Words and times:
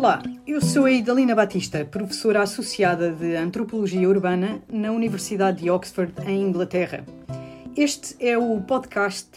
Olá, 0.00 0.22
eu 0.46 0.60
sou 0.60 0.84
a 0.84 0.92
Idalina 0.92 1.34
Batista, 1.34 1.84
professora 1.84 2.40
associada 2.40 3.10
de 3.10 3.34
Antropologia 3.34 4.08
Urbana 4.08 4.62
na 4.68 4.92
Universidade 4.92 5.62
de 5.62 5.70
Oxford, 5.70 6.12
em 6.24 6.40
Inglaterra. 6.40 7.04
Este 7.76 8.14
é 8.24 8.38
o 8.38 8.60
podcast 8.60 9.28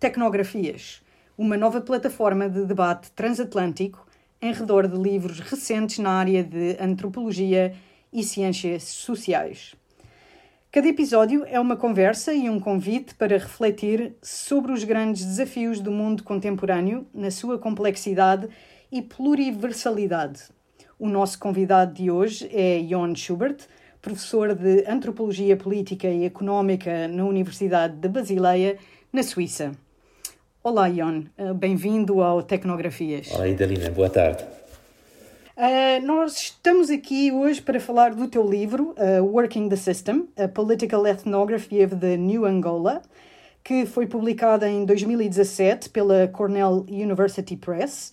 Tecnografias, 0.00 1.02
uma 1.36 1.58
nova 1.58 1.82
plataforma 1.82 2.48
de 2.48 2.64
debate 2.64 3.10
transatlântico 3.10 4.06
em 4.40 4.54
redor 4.54 4.88
de 4.88 4.96
livros 4.96 5.38
recentes 5.38 5.98
na 5.98 6.12
área 6.12 6.42
de 6.42 6.78
antropologia 6.80 7.74
e 8.10 8.22
ciências 8.22 8.84
sociais. 8.84 9.74
Cada 10.72 10.88
episódio 10.88 11.44
é 11.46 11.60
uma 11.60 11.76
conversa 11.76 12.32
e 12.32 12.48
um 12.48 12.58
convite 12.58 13.14
para 13.14 13.36
refletir 13.36 14.14
sobre 14.22 14.72
os 14.72 14.82
grandes 14.82 15.26
desafios 15.26 15.78
do 15.78 15.90
mundo 15.90 16.22
contemporâneo, 16.22 17.06
na 17.12 17.30
sua 17.30 17.58
complexidade 17.58 18.46
e 18.46 18.75
pluriversalidade. 19.02 20.44
O 20.98 21.08
nosso 21.08 21.38
convidado 21.38 21.94
de 21.94 22.10
hoje 22.10 22.48
é 22.52 22.80
Jon 22.80 23.14
Schubert, 23.14 23.58
professor 24.00 24.54
de 24.54 24.84
Antropologia 24.88 25.56
Política 25.56 26.08
e 26.08 26.24
Económica 26.24 27.08
na 27.08 27.24
Universidade 27.24 27.96
de 27.96 28.08
Basileia, 28.08 28.78
na 29.12 29.22
Suíça. 29.22 29.72
Olá, 30.62 30.88
Jon. 30.88 31.24
Bem-vindo 31.56 32.22
ao 32.22 32.42
Tecnografias. 32.42 33.30
Olá, 33.32 33.48
Idalina. 33.48 33.90
Boa 33.90 34.08
tarde. 34.08 34.44
Uh, 35.56 36.04
nós 36.04 36.36
estamos 36.36 36.90
aqui 36.90 37.32
hoje 37.32 37.62
para 37.62 37.80
falar 37.80 38.14
do 38.14 38.28
teu 38.28 38.46
livro, 38.46 38.94
uh, 38.98 39.24
Working 39.24 39.68
the 39.70 39.76
System, 39.76 40.28
A 40.36 40.46
Political 40.46 41.06
Ethnography 41.06 41.82
of 41.82 41.96
the 41.96 42.16
New 42.16 42.44
Angola, 42.44 43.00
que 43.64 43.86
foi 43.86 44.06
publicada 44.06 44.68
em 44.68 44.84
2017 44.84 45.88
pela 45.88 46.28
Cornell 46.28 46.84
University 46.88 47.56
Press 47.56 48.12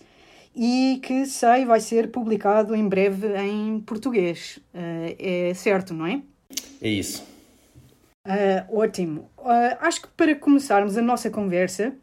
e 0.54 1.00
que 1.02 1.26
sei 1.26 1.64
vai 1.64 1.80
ser 1.80 2.10
publicado 2.10 2.74
em 2.74 2.88
breve 2.88 3.36
em 3.38 3.80
português. 3.80 4.58
Uh, 4.72 5.16
é 5.18 5.54
certo, 5.54 5.92
não 5.92 6.06
é? 6.06 6.22
É 6.80 6.88
isso. 6.88 7.26
ótimo. 8.70 9.28
acho 9.80 10.02
que 10.02 10.08
para 10.08 10.34
começarmos 10.34 10.96
a 10.96 11.02
nossa 11.02 11.28
conversa, 11.30 11.94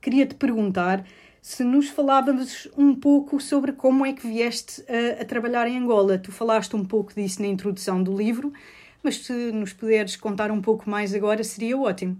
queria 0.00 0.26
te 0.26 0.34
perguntar 0.34 1.04
se 1.46 1.62
nos 1.62 1.88
falávamos 1.88 2.68
um 2.76 2.92
pouco 2.92 3.40
sobre 3.40 3.70
como 3.70 4.04
é 4.04 4.12
que 4.12 4.26
vieste 4.26 4.82
a, 4.88 5.22
a, 5.22 5.24
trabalhar 5.24 5.68
em 5.68 5.78
Angola. 5.78 6.18
Tu 6.18 6.32
falaste 6.32 6.74
um 6.74 6.84
pouco 6.84 7.14
disso 7.14 7.40
na 7.40 7.46
introdução 7.46 8.02
do 8.02 8.16
livro, 8.16 8.52
mas 9.00 9.18
se 9.24 9.32
nos 9.52 9.72
puderes 9.72 10.16
contar 10.16 10.50
um 10.50 10.60
pouco 10.60 10.90
mais 10.90 11.14
agora, 11.14 11.44
seria 11.44 11.78
ótimo. 11.78 12.16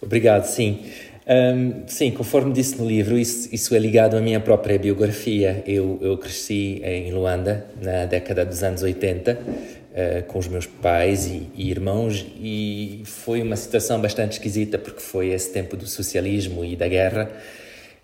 Obrigado, 0.00 0.44
sim. 0.44 0.90
Um, 1.28 1.88
sim, 1.88 2.12
conforme 2.12 2.52
disse 2.52 2.78
no 2.78 2.86
livro, 2.86 3.18
isso, 3.18 3.48
isso, 3.52 3.74
é 3.74 3.80
ligado 3.80 4.16
à 4.16 4.20
minha 4.20 4.38
própria 4.38 4.78
biografia. 4.78 5.60
Eu, 5.66 5.98
eu 6.00 6.16
cresci 6.16 6.80
em 6.84 7.12
Luanda 7.12 7.66
na 7.82 8.06
década 8.06 8.44
dos 8.46 8.62
anos 8.62 8.82
80 8.82 9.32
uh, 9.32 10.22
com 10.28 10.38
os 10.38 10.46
meus 10.46 10.66
pais 10.66 11.26
e, 11.26 11.50
e, 11.56 11.68
irmãos 11.68 12.24
e 12.38 13.02
foi 13.04 13.42
uma 13.42 13.56
situação 13.56 14.00
bastante 14.00 14.32
esquisita 14.34 14.78
porque 14.78 15.00
foi 15.00 15.30
esse 15.30 15.52
tempo 15.52 15.76
do 15.76 15.88
socialismo 15.88 16.64
e 16.64 16.76
da 16.76 16.86
guerra. 16.86 17.28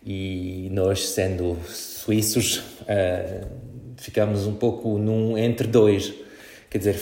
E 0.05 0.69
nós, 0.73 1.07
sendo 1.11 1.57
suíços, 1.69 2.57
uh, 2.57 3.47
ficamos 3.99 4.49
um 4.49 4.55
pouco 4.55 4.99
num 4.99 5.39
entre 5.39 5.69
dois, 5.69 6.13
quer 6.69 6.79
dizer, 6.79 6.97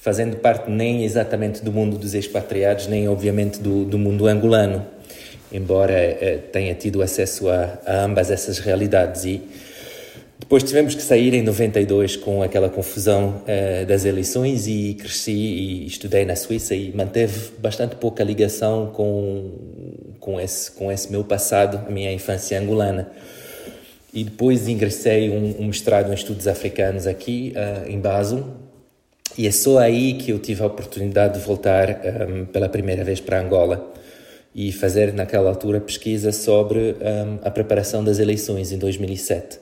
fazendo 0.00 0.36
parte 0.36 0.70
nem 0.70 1.04
exatamente 1.04 1.62
do 1.62 1.70
mundo 1.70 1.98
dos 1.98 2.14
expatriados, 2.14 2.86
nem 2.86 3.06
obviamente 3.06 3.60
do, 3.60 3.84
do 3.84 3.98
mundo 3.98 4.26
angolano, 4.26 4.86
embora 5.52 5.94
uh, 5.94 6.38
tenha 6.50 6.74
tido 6.74 7.02
acesso 7.02 7.48
a, 7.48 7.78
a, 7.86 8.04
ambas 8.04 8.30
essas 8.30 8.58
realidades. 8.58 9.24
E 9.24 9.42
depois 10.38 10.62
tivemos 10.62 10.94
que 10.94 11.02
sair 11.02 11.34
em 11.34 11.42
92 11.42 12.16
com 12.16 12.42
aquela 12.42 12.68
confusão 12.68 13.42
uh, 13.42 13.86
das 13.86 14.04
eleições 14.04 14.66
e 14.66 14.94
cresci 14.94 15.32
e 15.32 15.86
estudei 15.86 16.24
na 16.24 16.36
Suíça 16.36 16.74
e 16.74 16.92
manteve 16.92 17.50
bastante 17.58 17.96
pouca 17.96 18.24
ligação 18.24 18.86
com 18.88 19.50
com 20.20 20.38
esse, 20.38 20.70
com 20.72 20.92
esse 20.92 21.10
meu 21.10 21.24
passado, 21.24 21.80
a 21.88 21.90
minha 21.90 22.12
infância 22.12 22.60
angolana. 22.60 23.10
E 24.12 24.22
depois 24.22 24.68
ingressei 24.68 25.30
um, 25.30 25.62
um 25.62 25.66
mestrado 25.68 26.10
em 26.10 26.14
estudos 26.14 26.46
africanos 26.46 27.06
aqui, 27.06 27.54
uh, 27.56 27.88
em 27.90 27.98
Basel, 27.98 28.44
e 29.38 29.46
é 29.46 29.52
só 29.52 29.78
aí 29.78 30.14
que 30.14 30.30
eu 30.32 30.38
tive 30.38 30.62
a 30.62 30.66
oportunidade 30.66 31.38
de 31.38 31.46
voltar 31.46 32.00
um, 32.28 32.44
pela 32.44 32.68
primeira 32.68 33.02
vez 33.04 33.20
para 33.20 33.40
Angola 33.40 33.92
e 34.54 34.72
fazer 34.72 35.12
naquela 35.12 35.48
altura 35.48 35.80
pesquisa 35.80 36.32
sobre 36.32 36.78
um, 36.78 37.38
a 37.42 37.50
preparação 37.50 38.02
das 38.02 38.18
eleições 38.18 38.72
em 38.72 38.78
2007. 38.78 39.60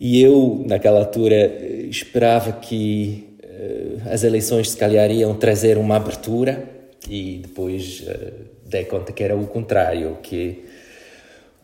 E 0.00 0.22
eu, 0.22 0.64
naquela 0.66 1.00
altura, 1.00 1.46
esperava 1.90 2.52
que 2.52 3.36
uh, 3.42 4.12
as 4.12 4.22
eleições 4.22 4.70
se 4.70 4.76
calhar 4.76 5.10
iam 5.10 5.34
trazer 5.34 5.76
uma 5.76 5.96
abertura 5.96 6.68
e 7.10 7.40
depois 7.42 8.00
uh, 8.00 8.32
dei 8.64 8.84
conta 8.84 9.12
que 9.12 9.24
era 9.24 9.36
o 9.36 9.46
contrário, 9.46 10.18
que 10.22 10.64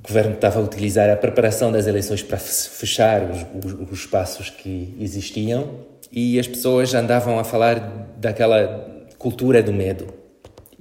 o 0.00 0.02
governo 0.06 0.34
estava 0.34 0.58
a 0.58 0.62
utilizar 0.62 1.08
a 1.08 1.16
preparação 1.16 1.70
das 1.70 1.86
eleições 1.86 2.22
para 2.22 2.38
fechar 2.38 3.22
os, 3.30 3.46
os, 3.64 3.88
os 3.88 4.00
espaços 4.00 4.50
que 4.50 4.96
existiam 5.00 5.78
e 6.10 6.38
as 6.38 6.48
pessoas 6.48 6.92
andavam 6.92 7.38
a 7.38 7.44
falar 7.44 7.78
daquela 8.18 9.06
cultura 9.16 9.62
do 9.62 9.72
medo. 9.72 10.23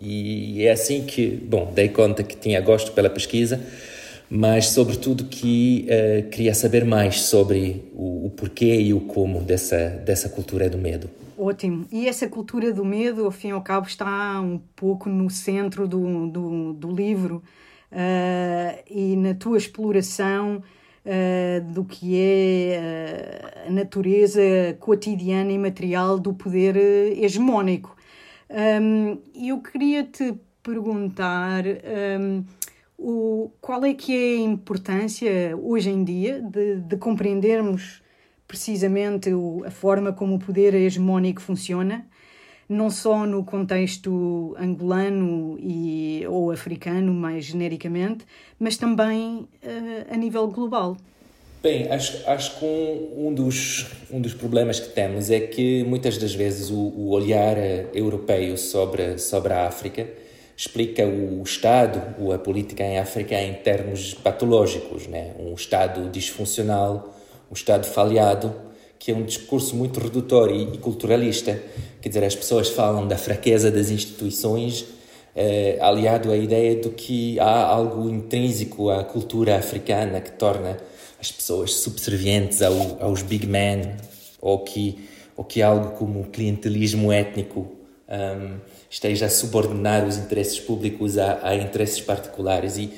E 0.06 0.66
é 0.66 0.72
assim 0.72 1.06
que, 1.06 1.28
bom, 1.28 1.72
dei 1.74 1.88
conta 1.88 2.24
que 2.24 2.36
tinha 2.36 2.60
gosto 2.60 2.92
pela 2.92 3.10
pesquisa, 3.10 3.66
mas 4.30 4.70
sobretudo 4.70 5.26
que 5.26 5.88
uh, 5.88 6.30
queria 6.30 6.54
saber 6.54 6.84
mais 6.84 7.22
sobre 7.22 7.86
o, 7.94 8.26
o 8.26 8.30
porquê 8.32 8.82
e 8.82 8.94
o 8.94 9.00
como 9.00 9.40
dessa, 9.42 9.90
dessa 9.90 10.28
cultura 10.28 10.70
do 10.70 10.78
medo. 10.78 11.10
Ótimo. 11.38 11.86
E 11.92 12.08
essa 12.08 12.28
cultura 12.28 12.72
do 12.74 12.84
medo, 12.84 13.26
ao 13.26 13.32
fim 13.32 13.50
e 13.50 13.52
ao 13.52 13.62
cabo, 13.62 13.88
está 13.88 14.42
um 14.42 14.60
pouco 14.76 15.08
no 15.08 15.30
centro 15.30 15.88
do, 15.88 16.28
do, 16.28 16.74
do 16.74 16.92
livro 16.92 17.42
uh, 17.92 18.84
e 18.90 19.16
na 19.16 19.34
tua 19.34 19.58
exploração 19.58 20.62
uh, 21.06 21.74
do 21.74 21.86
que 21.86 22.18
é 22.18 23.66
a 23.68 23.72
natureza 23.72 24.42
cotidiana 24.80 25.52
e 25.52 25.58
material 25.58 26.20
do 26.20 26.34
poder 26.34 26.76
hegemónico. 26.78 27.96
Um, 28.54 29.18
eu 29.34 29.60
queria 29.62 30.04
te 30.04 30.36
perguntar 30.62 31.64
um, 31.66 32.46
o, 32.96 33.52
qual 33.60 33.84
é 33.84 33.96
que 33.96 34.14
é 34.14 34.38
a 34.38 34.42
importância 34.42 35.58
hoje 35.58 35.90
em 35.90 36.04
dia 36.04 36.40
de, 36.40 36.76
de 36.76 36.98
compreendermos 36.98 38.04
precisamente 38.48 39.34
o, 39.34 39.64
a 39.66 39.72
forma 39.72 40.14
como 40.14 40.36
o 40.36 40.40
poder 40.40 40.76
hegemónico 40.76 41.42
funciona, 41.42 42.06
não 42.70 42.92
só 42.92 43.26
no 43.26 43.44
contexto 43.44 44.56
angolano 44.60 45.58
e, 45.60 46.24
ou 46.28 46.52
africano, 46.52 47.12
mais 47.12 47.46
genericamente, 47.46 48.24
mas 48.60 48.78
também 48.78 49.48
uh, 49.64 50.14
a 50.14 50.16
nível 50.16 50.48
global. 50.48 50.96
Bem, 51.64 51.90
acho, 51.90 52.20
acho 52.30 52.60
que 52.60 52.66
um, 52.66 53.28
um, 53.28 53.34
dos, 53.34 53.86
um 54.12 54.20
dos 54.20 54.34
problemas 54.34 54.82
que 54.82 54.90
temos 54.90 55.32
é 55.32 55.40
que 55.40 55.82
muitas 55.86 56.18
das 56.18 56.36
vezes 56.36 56.70
o, 56.70 56.76
o 56.76 57.12
olhar 57.12 57.58
eh, 57.58 57.86
europeu 57.94 58.58
sobre, 58.58 59.18
sobre 59.18 59.54
a 59.54 59.66
África 59.66 60.06
explica 60.58 61.06
o 61.06 61.42
Estado 61.42 62.16
ou 62.20 62.34
a 62.34 62.38
política 62.38 62.84
em 62.84 63.00
África 63.00 63.42
em 63.42 63.54
termos 63.54 64.14
patológicos, 64.14 65.08
né? 65.08 65.36
um 65.40 65.54
Estado 65.54 66.10
disfuncional, 66.10 67.16
um 67.50 67.54
Estado 67.54 67.86
falhado, 67.86 68.54
que 69.00 69.14
é 69.14 69.16
um 69.16 69.24
discurso 69.24 69.74
muito 69.74 70.02
redutório 70.02 70.74
e 70.74 70.78
culturalista. 70.80 71.58
Quer 72.02 72.10
dizer, 72.10 72.26
as 72.26 72.36
pessoas 72.36 72.68
falam 72.68 73.08
da 73.08 73.18
fraqueza 73.18 73.72
das 73.72 73.90
instituições, 73.90 74.86
eh, 75.34 75.78
aliado 75.80 76.30
à 76.30 76.36
ideia 76.36 76.76
de 76.76 76.90
que 76.90 77.40
há 77.40 77.64
algo 77.64 78.10
intrínseco 78.10 78.90
à 78.90 79.02
cultura 79.06 79.56
africana 79.56 80.20
que 80.20 80.34
torna 80.34 80.78
as 81.24 81.32
pessoas 81.32 81.76
subservientes 81.76 82.62
ao, 82.62 83.02
aos 83.02 83.22
big 83.22 83.48
men, 83.48 83.96
ou 84.42 84.60
que, 84.60 85.08
ou 85.38 85.46
que 85.46 85.62
algo 85.62 85.92
como 85.92 86.20
o 86.20 86.26
clientelismo 86.26 87.14
étnico 87.14 87.72
um, 88.10 88.58
esteja 88.90 89.28
a 89.28 89.30
subordinar 89.30 90.06
os 90.06 90.18
interesses 90.18 90.60
públicos 90.60 91.18
a, 91.18 91.40
a 91.48 91.56
interesses 91.56 92.02
particulares. 92.02 92.78
E, 92.78 92.92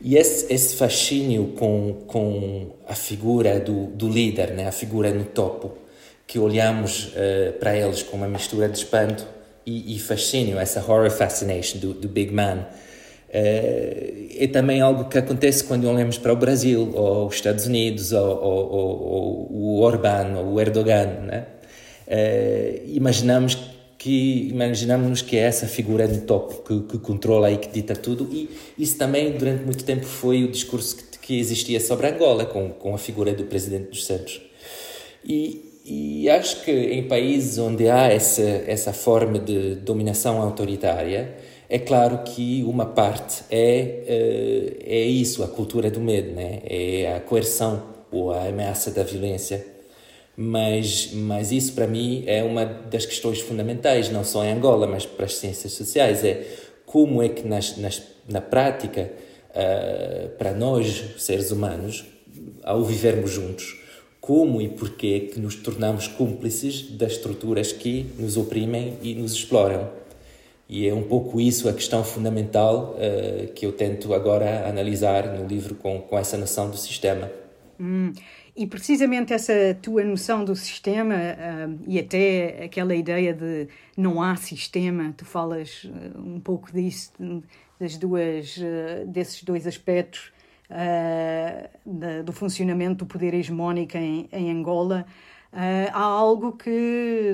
e 0.00 0.16
esse, 0.16 0.52
esse 0.52 0.74
fascínio 0.74 1.54
com, 1.56 2.02
com 2.08 2.72
a 2.88 2.94
figura 2.94 3.60
do, 3.60 3.86
do 3.86 4.08
líder, 4.08 4.50
né? 4.50 4.66
a 4.66 4.72
figura 4.72 5.12
no 5.12 5.24
topo, 5.24 5.78
que 6.26 6.40
olhamos 6.40 7.14
uh, 7.14 7.52
para 7.60 7.76
eles 7.76 8.02
com 8.02 8.16
uma 8.16 8.26
mistura 8.26 8.68
de 8.68 8.78
espanto 8.78 9.24
e, 9.64 9.94
e 9.94 9.98
fascínio, 10.00 10.58
essa 10.58 10.80
horror 10.80 11.08
fascination 11.08 11.78
do, 11.78 11.94
do 11.94 12.08
big 12.08 12.32
man, 12.32 12.66
é 13.32 14.46
também 14.52 14.80
algo 14.80 15.08
que 15.08 15.18
acontece 15.18 15.62
quando 15.64 15.88
olhamos 15.88 16.18
para 16.18 16.32
o 16.32 16.36
Brasil, 16.36 16.90
ou 16.94 17.28
os 17.28 17.34
Estados 17.36 17.66
Unidos, 17.66 18.12
ou, 18.12 18.42
ou, 18.42 18.72
ou, 18.72 19.02
ou 19.02 19.52
o 19.52 19.80
Orbán, 19.82 20.36
ou 20.36 20.54
o 20.54 20.60
Erdogan. 20.60 21.06
Né? 21.26 21.46
Uh, 22.08 22.88
imaginamos 22.88 23.56
que 23.96 24.48
imaginamos 24.48 25.20
que 25.20 25.36
é 25.36 25.40
essa 25.40 25.66
figura 25.66 26.08
no 26.08 26.22
topo 26.22 26.62
que, 26.62 26.92
que, 26.92 26.98
controla 26.98 27.52
e 27.52 27.58
que 27.58 27.68
dita 27.68 27.94
tudo 27.94 28.26
e 28.32 28.48
isso 28.78 28.96
também 28.96 29.30
durante 29.32 29.62
muito 29.62 29.84
tempo 29.84 30.06
foi 30.06 30.42
o 30.42 30.50
discurso 30.50 30.96
que, 30.96 31.18
que 31.18 31.38
existia 31.38 31.78
sobre 31.78 32.08
Angola, 32.08 32.46
com, 32.46 32.70
com 32.70 32.94
a 32.94 32.98
figura 32.98 33.34
do 33.34 33.44
presidente 33.44 33.90
dos 33.90 34.06
Santos. 34.06 34.40
E, 35.22 35.82
e 35.84 36.30
acho 36.30 36.64
que 36.64 36.70
em 36.72 37.06
países 37.06 37.58
onde 37.58 37.90
há 37.90 38.06
essa, 38.06 38.40
essa 38.40 38.92
forma 38.92 39.38
de 39.38 39.74
dominação 39.74 40.40
autoritária, 40.40 41.36
é 41.70 41.78
claro 41.78 42.18
que 42.24 42.64
uma 42.64 42.84
parte 42.84 43.44
é, 43.48 44.02
eh, 44.04 44.76
é 44.84 45.04
isso, 45.04 45.44
a 45.44 45.46
cultura 45.46 45.88
do 45.88 46.00
medo, 46.00 46.32
né? 46.32 46.60
é 46.64 47.14
a 47.14 47.20
coerção 47.20 47.84
ou 48.10 48.32
a 48.32 48.48
ameaça 48.48 48.90
da 48.90 49.04
violência. 49.04 49.64
Mas, 50.36 51.12
mas 51.12 51.52
isso 51.52 51.72
para 51.74 51.86
mim 51.86 52.24
é 52.26 52.42
uma 52.42 52.64
das 52.64 53.06
questões 53.06 53.40
fundamentais, 53.40 54.10
não 54.10 54.24
só 54.24 54.44
em 54.44 54.50
Angola, 54.50 54.88
mas 54.88 55.06
para 55.06 55.26
as 55.26 55.36
ciências 55.36 55.72
sociais. 55.74 56.24
É 56.24 56.44
como 56.84 57.22
é 57.22 57.28
que 57.28 57.46
nas, 57.46 57.76
nas, 57.76 58.02
na 58.28 58.40
prática, 58.40 59.12
uh, 59.50 60.28
para 60.30 60.52
nós, 60.52 61.04
seres 61.18 61.52
humanos, 61.52 62.04
ao 62.64 62.82
vivermos 62.82 63.30
juntos, 63.30 63.80
como 64.20 64.60
e 64.60 64.68
porquê 64.68 65.30
que 65.32 65.38
nos 65.38 65.54
tornamos 65.54 66.08
cúmplices 66.08 66.90
das 66.96 67.12
estruturas 67.12 67.70
que 67.70 68.06
nos 68.18 68.36
oprimem 68.36 68.94
e 69.02 69.14
nos 69.14 69.34
exploram. 69.34 69.99
E 70.70 70.86
é 70.86 70.94
um 70.94 71.02
pouco 71.02 71.40
isso 71.40 71.68
a 71.68 71.72
questão 71.72 72.04
fundamental 72.04 72.94
uh, 72.94 73.52
que 73.54 73.66
eu 73.66 73.72
tento 73.72 74.14
agora 74.14 74.68
analisar 74.68 75.26
no 75.36 75.44
livro 75.44 75.74
com, 75.74 76.00
com 76.00 76.16
essa 76.16 76.38
noção 76.38 76.70
do 76.70 76.76
sistema. 76.76 77.28
Hum, 77.80 78.12
e 78.56 78.68
precisamente 78.68 79.32
essa 79.32 79.76
tua 79.82 80.04
noção 80.04 80.44
do 80.44 80.54
sistema 80.54 81.16
uh, 81.16 81.78
e 81.88 81.98
até 81.98 82.62
aquela 82.62 82.94
ideia 82.94 83.34
de 83.34 83.66
não 83.96 84.22
há 84.22 84.36
sistema, 84.36 85.12
tu 85.16 85.24
falas 85.24 85.82
uh, 85.82 86.20
um 86.20 86.38
pouco 86.38 86.72
disso, 86.72 87.10
das 87.80 87.96
duas, 87.96 88.56
desses 89.08 89.42
dois 89.42 89.66
aspectos 89.66 90.30
da, 91.84 92.22
do 92.22 92.32
funcionamento 92.32 93.04
do 93.04 93.06
poder 93.06 93.34
hegemónico 93.34 93.96
em, 93.96 94.28
em 94.30 94.52
Angola. 94.52 95.04
Uh, 95.52 95.90
há 95.92 96.02
algo 96.02 96.52
que, 96.52 97.32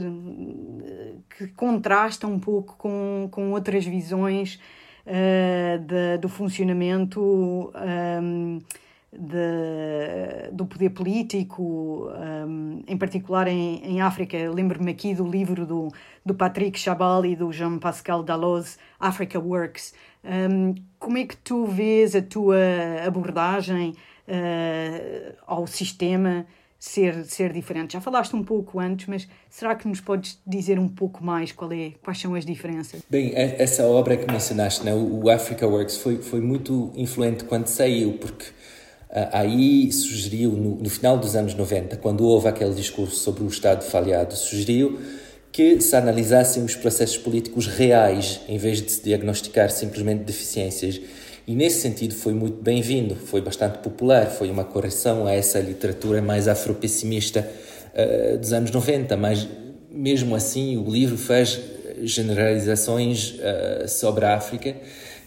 que 1.36 1.48
contrasta 1.48 2.26
um 2.26 2.38
pouco 2.38 2.74
com, 2.78 3.28
com 3.30 3.52
outras 3.52 3.84
visões 3.84 4.58
uh, 5.06 5.78
de, 5.78 6.16
do 6.18 6.28
funcionamento 6.28 7.70
um, 7.74 8.58
de, 9.12 10.50
do 10.52 10.66
poder 10.66 10.90
político, 10.90 12.10
um, 12.48 12.82
em 12.86 12.96
particular 12.96 13.48
em, 13.48 13.82
em 13.84 14.00
África. 14.00 14.36
Lembro-me 14.50 14.90
aqui 14.90 15.14
do 15.14 15.28
livro 15.28 15.66
do, 15.66 15.88
do 16.24 16.34
Patrick 16.34 16.78
Chabal 16.78 17.24
e 17.24 17.36
do 17.36 17.52
Jean-Pascal 17.52 18.22
Dalloz, 18.22 18.78
Africa 18.98 19.38
Works. 19.38 19.94
Um, 20.24 20.74
como 20.98 21.18
é 21.18 21.24
que 21.24 21.36
tu 21.36 21.66
vês 21.66 22.16
a 22.16 22.22
tua 22.22 22.56
abordagem 23.06 23.90
uh, 24.26 25.36
ao 25.46 25.66
sistema? 25.66 26.46
Ser, 26.86 27.24
ser 27.24 27.52
diferente. 27.52 27.94
Já 27.94 28.00
falaste 28.00 28.34
um 28.34 28.44
pouco 28.44 28.78
antes, 28.78 29.06
mas 29.06 29.28
será 29.50 29.74
que 29.74 29.88
nos 29.88 30.00
podes 30.00 30.38
dizer 30.46 30.78
um 30.78 30.88
pouco 30.88 31.22
mais 31.22 31.50
qual 31.52 31.72
é, 31.72 31.92
quais 32.02 32.18
são 32.18 32.34
as 32.34 32.44
diferenças? 32.44 33.02
Bem, 33.10 33.32
essa 33.34 33.84
obra 33.84 34.16
que 34.16 34.30
mencionaste, 34.30 34.84
né, 34.84 34.94
o 34.94 35.28
Africa 35.28 35.66
Works, 35.66 35.96
foi, 35.98 36.18
foi 36.18 36.40
muito 36.40 36.92
influente 36.94 37.44
quando 37.44 37.66
saiu, 37.66 38.14
porque 38.14 38.46
uh, 38.46 39.28
aí 39.32 39.90
sugeriu, 39.90 40.52
no, 40.52 40.76
no, 40.76 40.88
final 40.88 41.18
dos 41.18 41.34
anos 41.34 41.54
90, 41.54 41.96
quando 41.96 42.24
houve 42.24 42.48
aquele 42.48 42.74
discurso 42.74 43.16
sobre 43.16 43.42
o 43.42 43.48
Estado 43.48 43.82
falhado, 43.82 44.34
sugeriu 44.36 44.98
que 45.50 45.80
se 45.80 45.96
analisassem 45.96 46.62
os 46.62 46.76
processos 46.76 47.16
políticos 47.16 47.66
reais, 47.66 48.40
em 48.46 48.58
vez 48.58 48.80
de 48.80 48.92
se 48.92 49.02
diagnosticar 49.02 49.70
simplesmente 49.70 50.22
deficiências. 50.22 51.00
E 51.46 51.54
nesse 51.54 51.80
sentido 51.80 52.12
foi 52.12 52.34
muito 52.34 52.60
bem-vindo, 52.60 53.14
foi 53.14 53.40
bastante 53.40 53.78
popular, 53.78 54.26
foi 54.26 54.50
uma 54.50 54.64
correção 54.64 55.28
a 55.28 55.32
essa 55.32 55.60
literatura 55.60 56.20
mais 56.20 56.48
afropessimista 56.48 57.48
uh, 57.94 58.36
dos 58.36 58.52
anos 58.52 58.72
90, 58.72 59.16
mas 59.16 59.46
mesmo 59.88 60.34
assim 60.34 60.76
o 60.76 60.90
livro 60.90 61.16
faz 61.16 61.60
generalizações 62.02 63.34
uh, 63.38 63.86
sobre 63.86 64.24
a 64.24 64.34
África 64.34 64.74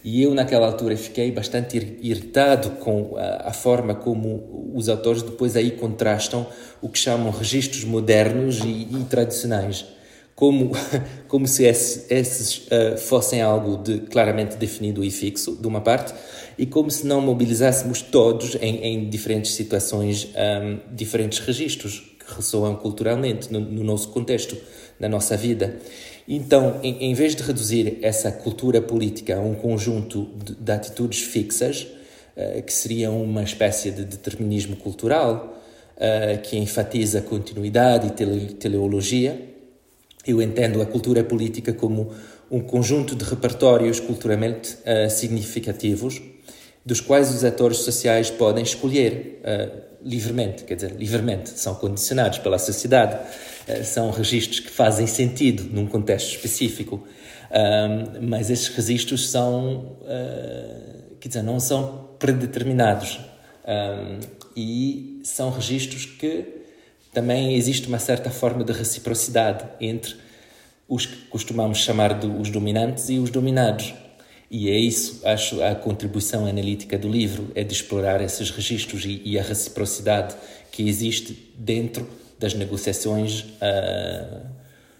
e 0.04 0.22
eu 0.22 0.34
naquela 0.34 0.66
altura 0.66 0.94
fiquei 0.94 1.32
bastante 1.32 1.98
irritado 2.02 2.72
com 2.72 3.16
a, 3.16 3.48
a, 3.48 3.52
forma 3.54 3.94
como 3.94 4.72
os 4.74 4.90
autores 4.90 5.22
depois 5.22 5.56
aí 5.56 5.70
contrastam 5.70 6.46
o 6.82 6.90
que 6.90 6.98
chamam 6.98 7.30
registros 7.30 7.84
modernos 7.84 8.60
e, 8.60 8.88
e 8.90 9.06
tradicionais 9.08 9.86
como, 10.40 10.72
como 11.28 11.46
se 11.46 11.66
esses, 11.66 12.10
esses 12.10 12.66
uh, 12.68 12.96
fossem 12.96 13.42
algo 13.42 13.76
de 13.76 14.00
claramente 14.00 14.56
definido 14.56 15.04
e 15.04 15.10
fixo, 15.10 15.54
de 15.54 15.68
uma 15.68 15.82
parte, 15.82 16.14
e 16.56 16.64
como 16.64 16.90
se 16.90 17.06
não 17.06 17.20
mobilizássemos 17.20 18.00
todos 18.00 18.54
em, 18.54 18.76
em 18.82 19.10
diferentes 19.10 19.52
situações, 19.52 20.24
um, 20.24 20.28
ehm, 20.34 20.78
diferentes 20.92 21.40
registros 21.40 22.00
que 22.18 22.34
ressoam 22.34 22.74
culturalmente 22.74 23.52
no, 23.52 23.60
no, 23.60 23.84
nosso 23.84 24.08
contexto, 24.08 24.56
na 24.98 25.10
nossa 25.10 25.36
vida. 25.36 25.76
Então, 26.26 26.80
em, 26.82 27.10
em, 27.10 27.14
vez 27.14 27.36
de 27.36 27.42
reduzir 27.42 27.98
essa 28.00 28.32
cultura 28.32 28.80
política 28.80 29.36
a 29.36 29.40
um 29.40 29.54
conjunto 29.54 30.26
de, 30.42 30.54
de 30.54 30.72
atitudes 30.72 31.20
fixas, 31.20 31.86
uh, 32.34 32.62
que 32.62 32.72
seria 32.72 33.10
uma 33.10 33.42
espécie 33.42 33.90
de 33.90 34.06
determinismo 34.06 34.76
cultural, 34.76 35.60
uh, 35.96 36.40
que 36.40 36.56
enfatiza 36.56 37.20
continuidade 37.20 38.06
e 38.06 38.10
tele, 38.10 38.54
teleologia, 38.54 39.50
eu 40.26 40.40
entendo 40.42 40.82
a 40.82 40.86
cultura 40.86 41.24
política 41.24 41.72
como 41.72 42.12
um 42.50 42.60
conjunto 42.60 43.14
de 43.14 43.24
repertórios 43.24 44.00
culturalmente 44.00 44.74
uh, 44.74 45.08
significativos, 45.08 46.20
dos 46.84 47.00
quais 47.00 47.32
os 47.34 47.44
atores 47.44 47.78
sociais 47.78 48.30
podem 48.30 48.62
escolher 48.62 49.40
uh, 49.44 49.80
livremente, 50.02 50.64
quer 50.64 50.74
dizer, 50.74 50.92
livremente, 50.96 51.50
são 51.50 51.74
condicionados 51.74 52.38
pela 52.38 52.58
sociedade, 52.58 53.16
uh, 53.16 53.84
são 53.84 54.10
registros 54.10 54.60
que 54.60 54.70
fazem 54.70 55.06
sentido 55.06 55.64
num 55.72 55.86
contexto 55.86 56.30
específico, 56.30 57.06
mas 58.22 58.48
esses 58.48 58.68
registros 58.68 59.28
são, 59.28 59.96
quer 61.18 61.28
dizer, 61.28 61.42
não 61.42 61.58
são 61.58 62.10
predeterminados 62.16 63.18
e 64.56 65.20
são 65.24 65.50
registros 65.50 66.06
que 66.06 66.59
também 67.12 67.54
existe 67.54 67.88
uma 67.88 67.98
certa 67.98 68.30
forma 68.30 68.64
de 68.64 68.72
reciprocidade 68.72 69.64
entre 69.80 70.16
os 70.88 71.06
que 71.06 71.16
costumamos 71.26 71.78
chamar 71.78 72.18
de 72.18 72.26
os 72.26 72.50
dominantes 72.50 73.08
e 73.08 73.18
os 73.18 73.30
dominados. 73.30 73.94
E 74.50 74.68
é 74.68 74.76
isso, 74.76 75.20
acho, 75.24 75.62
a 75.62 75.76
contribuição 75.76 76.44
analítica 76.44 76.98
do 76.98 77.08
livro, 77.08 77.52
é 77.54 77.62
de 77.62 77.72
explorar 77.72 78.20
esses 78.20 78.50
registros 78.50 79.04
e, 79.04 79.22
e 79.24 79.38
a 79.38 79.42
reciprocidade 79.42 80.34
que 80.72 80.88
existe 80.88 81.52
dentro 81.56 82.08
das 82.36 82.54
negociações 82.54 83.42
uh, 83.42 84.40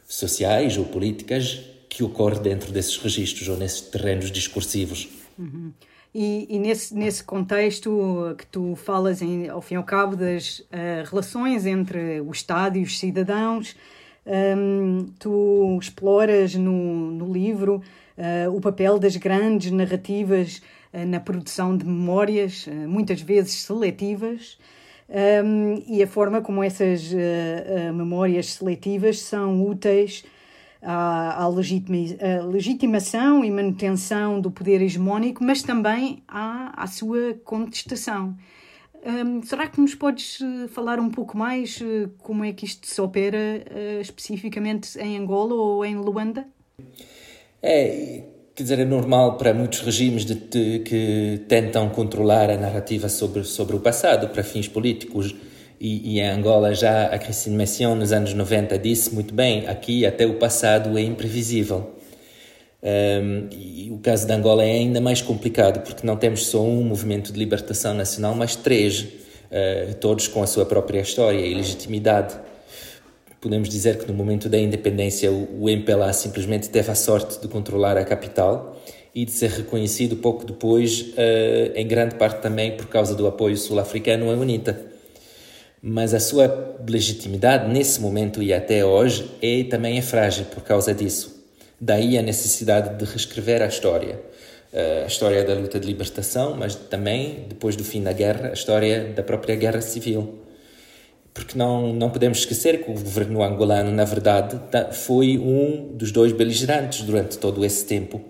sociais 0.07 0.77
ou 0.77 0.85
políticas 0.85 1.61
que 1.89 2.05
ocorre 2.05 2.39
dentro 2.39 2.71
desses 2.71 2.97
registros 2.99 3.49
ou 3.49 3.57
nesses 3.57 3.81
terrenos 3.81 4.31
discursivos. 4.31 5.09
Uhum. 5.37 5.73
E, 6.13 6.47
e, 6.51 6.59
nesse, 6.59 6.93
nesse 6.95 7.23
contexto 7.23 8.35
que 8.37 8.47
tu 8.47 8.75
falas, 8.75 9.23
em, 9.23 9.49
ao 9.49 9.63
fim 9.63 9.75
e 9.75 9.77
ao 9.77 9.85
cabo, 9.85 10.17
das 10.17 10.59
uh, 10.59 11.09
relações 11.09 11.67
entre 11.67 12.21
o 12.21 12.33
Estado 12.33 12.79
e 12.79 12.83
os 12.83 12.99
cidadãos, 12.99 13.77
um, 14.27 15.07
tu 15.21 15.79
exploras 15.81 16.55
no, 16.57 17.13
no 17.13 17.33
livro 17.33 17.81
uh, 18.19 18.55
o 18.55 18.61
papel 18.61 18.99
das 18.99 19.17
grandes 19.17 19.71
narrativas 19.71 20.61
uh, 20.93 21.07
na 21.07 21.21
produção 21.21 21.77
de 21.77 21.85
memórias, 21.85 22.67
muitas 22.89 23.21
vezes 23.21 23.63
seletivas, 23.63 24.59
um, 25.45 25.81
e 25.87 26.03
a 26.03 26.09
forma 26.09 26.41
como 26.41 26.63
essas 26.63 27.13
memórias 27.93 28.55
seletivas 28.55 29.21
são 29.21 29.65
úteis 29.65 30.25
à, 30.83 31.47
legitimação 32.51 33.45
e 33.45 33.51
manutenção 33.51 34.41
do 34.41 34.51
poder 34.51 34.81
hegemónico, 34.83 35.45
mas 35.45 35.63
também 35.63 36.23
à, 36.27 36.83
à 36.83 36.87
sua 36.87 37.35
contestação. 37.45 38.37
Um, 39.05 39.43
será 39.43 39.67
que 39.67 39.81
nos 39.81 39.95
podes 39.95 40.41
eh, 40.43 40.69
falar 40.69 41.01
um 41.01 41.09
pouco 41.09 41.35
mais 41.35 41.81
uh, 41.81 42.11
como 42.19 42.45
é 42.45 42.53
que 42.53 42.67
isto 42.67 42.87
se 42.87 43.01
opera 43.01 43.39
uh, 43.39 44.01
especificamente 44.03 44.99
em 44.99 45.17
Angola 45.17 45.55
ou 45.55 45.83
em 45.87 45.97
Luanda? 45.97 46.47
É, 47.63 48.23
quer 48.55 48.63
dizer, 48.63 48.79
é 48.79 48.85
normal 48.85 49.39
para 49.39 49.55
muitos 49.55 49.81
regimes 49.81 50.27
de, 50.27 50.35
de, 50.35 50.79
que 50.81 51.41
tentam 51.49 51.89
controlar 51.89 52.51
a 52.51 52.59
narrativa 52.59 53.09
sobre, 53.09 53.43
sobre 53.45 53.75
o 53.75 53.81
passado 53.81 54.29
para 54.29 54.43
fins 54.43 54.69
políticos 54.69 55.35
e, 55.81 56.17
e 56.17 56.21
em 56.21 56.29
Angola 56.29 56.75
já 56.75 57.07
a 57.07 57.19
Christine 57.19 57.57
Mession 57.57 57.95
nos 57.95 58.13
anos 58.13 58.35
90 58.35 58.79
disse 58.79 59.15
muito 59.15 59.33
bem, 59.33 59.67
aqui 59.67 60.05
até 60.05 60.27
o 60.27 60.35
passado 60.35 60.99
é 60.99 61.03
imprevisível. 61.03 61.95
Um, 62.83 63.49
e 63.51 63.91
o 63.91 63.99
caso 63.99 64.27
de 64.27 64.33
Angola 64.33 64.63
é 64.65 64.73
ainda 64.73 65.01
mais 65.01 65.23
complicado 65.23 65.83
porque 65.83 66.07
não 66.07 66.17
temos 66.17 66.47
só 66.47 66.63
um 66.63 66.83
movimento 66.83 67.33
de 67.33 67.39
libertação 67.39 67.95
nacional, 67.95 68.35
mas 68.35 68.57
três, 68.57 69.01
uh, 69.01 69.95
todos 70.01 70.29
com 70.29 70.43
a 70.43 70.47
sua 70.47 70.67
própria 70.67 71.01
história 71.01 71.39
e 71.39 71.55
legitimidade. 71.55 72.37
Podemos 73.41 73.71
dizer 73.71 73.97
que 73.99 74.07
no 74.07 74.13
momento 74.13 74.51
da 74.51 74.59
independência 74.59 75.33
o, 75.33 75.65
o 75.65 75.71
MPLA 75.71 76.13
simplesmente 76.13 76.69
teve 76.69 76.91
a 76.91 76.95
sorte 76.95 77.41
de 77.41 77.49
controlar 77.49 77.97
a 77.97 78.05
capital 78.05 78.79
e 79.15 79.25
de 79.25 79.31
ser 79.31 79.51
reconhecido 79.51 80.17
pouco 80.17 80.45
depois, 80.45 81.01
uh, 81.01 81.73
em 81.75 81.87
grande 81.87 82.17
parte 82.17 82.43
também 82.43 82.77
por 82.77 82.87
causa 82.87 83.15
do 83.15 83.27
apoio 83.27 83.57
sul-africano 83.57 84.31
à 84.31 84.35
UNITA. 84.35 84.90
Mas 85.83 86.13
a 86.13 86.21
sua 86.21 86.77
legitimidade 86.87 87.73
nesse 87.73 88.01
momento 88.01 88.43
e 88.43 88.53
até 88.53 88.85
hoje 88.85 89.31
é 89.41 89.65
também 89.65 89.97
é 89.97 90.03
frágil 90.03 90.45
por 90.47 90.63
causa 90.63 90.95
disso. 90.95 91.43
Daí 91.81 92.19
a 92.19 92.23
necessidade 92.23 92.99
de 92.99 93.11
reescrever 93.11 93.63
a 93.63 93.67
história. 93.67 94.21
Uh, 94.73 95.05
a 95.05 95.07
história 95.07 95.43
da 95.43 95.55
luta 95.55 95.81
de 95.81 95.87
libertação, 95.87 96.55
mas 96.55 96.75
também, 96.75 97.47
depois 97.49 97.75
do 97.75 97.83
fim 97.83 98.03
da 98.03 98.13
guerra, 98.13 98.51
a 98.51 98.53
história 98.53 99.05
da 99.05 99.23
própria 99.23 99.57
guerra 99.57 99.81
civil. 99.81 100.39
Porque 101.33 101.57
não, 101.57 101.93
não 101.95 102.11
podemos 102.11 102.39
esquecer 102.39 102.85
que 102.85 102.91
o 102.91 102.95
governo 102.95 103.43
angolano, 103.43 103.91
na 103.91 104.05
verdade, 104.05 104.61
foi 104.93 105.39
um 105.39 105.97
dos 105.97 106.13
dois 106.13 106.33
beligerantes 106.33 107.03
durante 107.03 107.39
todo 107.39 107.65
esse 107.65 107.87
tempo 107.87 108.21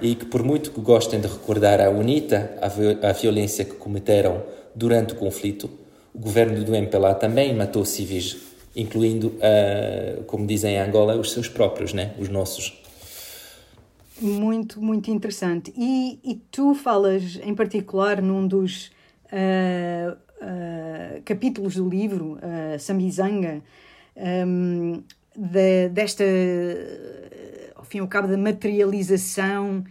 e 0.00 0.14
que, 0.14 0.26
por 0.26 0.42
muito 0.42 0.70
que 0.70 0.80
gostem 0.80 1.20
de 1.20 1.26
recordar 1.26 1.80
a 1.80 1.90
UNITA, 1.90 2.58
a, 2.60 3.08
a 3.08 3.12
violência 3.12 3.64
que 3.64 3.74
cometeram 3.74 4.42
durante 4.74 5.14
o 5.14 5.16
conflito, 5.16 5.68
o 6.14 6.18
governo 6.18 6.62
do 6.64 6.74
MPLA 6.74 7.14
também 7.14 7.54
matou 7.54 7.84
civis, 7.84 8.36
incluindo, 8.76 9.28
uh, 9.28 10.24
como 10.24 10.46
dizem 10.46 10.74
em 10.74 10.78
Angola, 10.78 11.16
os 11.16 11.32
seus 11.32 11.48
próprios, 11.48 11.92
né? 11.92 12.14
os 12.18 12.28
nossos. 12.28 12.80
Muito, 14.20 14.80
muito 14.80 15.10
interessante. 15.10 15.72
E, 15.76 16.20
e 16.22 16.36
tu 16.50 16.74
falas 16.74 17.40
em 17.42 17.54
particular 17.54 18.22
num 18.22 18.46
dos 18.46 18.92
uh, 19.32 20.12
uh, 20.12 21.22
capítulos 21.24 21.74
do 21.76 21.88
livro, 21.88 22.38
uh, 22.38 22.78
Sambizanga, 22.78 23.62
um, 24.16 25.02
de, 25.34 25.88
desta 25.88 26.24
ao 27.74 27.84
fim 27.84 27.98
e 27.98 28.00
ao 28.00 28.06
cabo, 28.06 28.28
da 28.28 28.36
materialização 28.36 29.82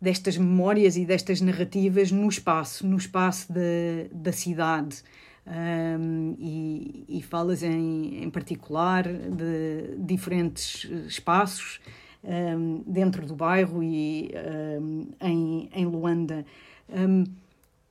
destas 0.00 0.36
memórias 0.36 0.96
e 0.96 1.04
destas 1.04 1.40
narrativas 1.40 2.10
no 2.10 2.28
espaço, 2.28 2.86
no 2.86 2.96
espaço 2.96 3.52
de, 3.52 4.08
da 4.12 4.32
cidade. 4.32 5.02
Um, 5.46 6.34
e, 6.40 7.04
e, 7.08 7.22
falas 7.22 7.62
em, 7.62 8.24
em 8.24 8.28
particular 8.28 9.04
de 9.04 9.96
diferentes 9.96 10.84
espaços 11.06 11.78
um, 12.24 12.82
dentro 12.84 13.24
do 13.24 13.36
bairro 13.36 13.80
e 13.80 14.32
um, 14.80 15.06
em, 15.20 15.70
em 15.72 15.86
Luanda. 15.86 16.44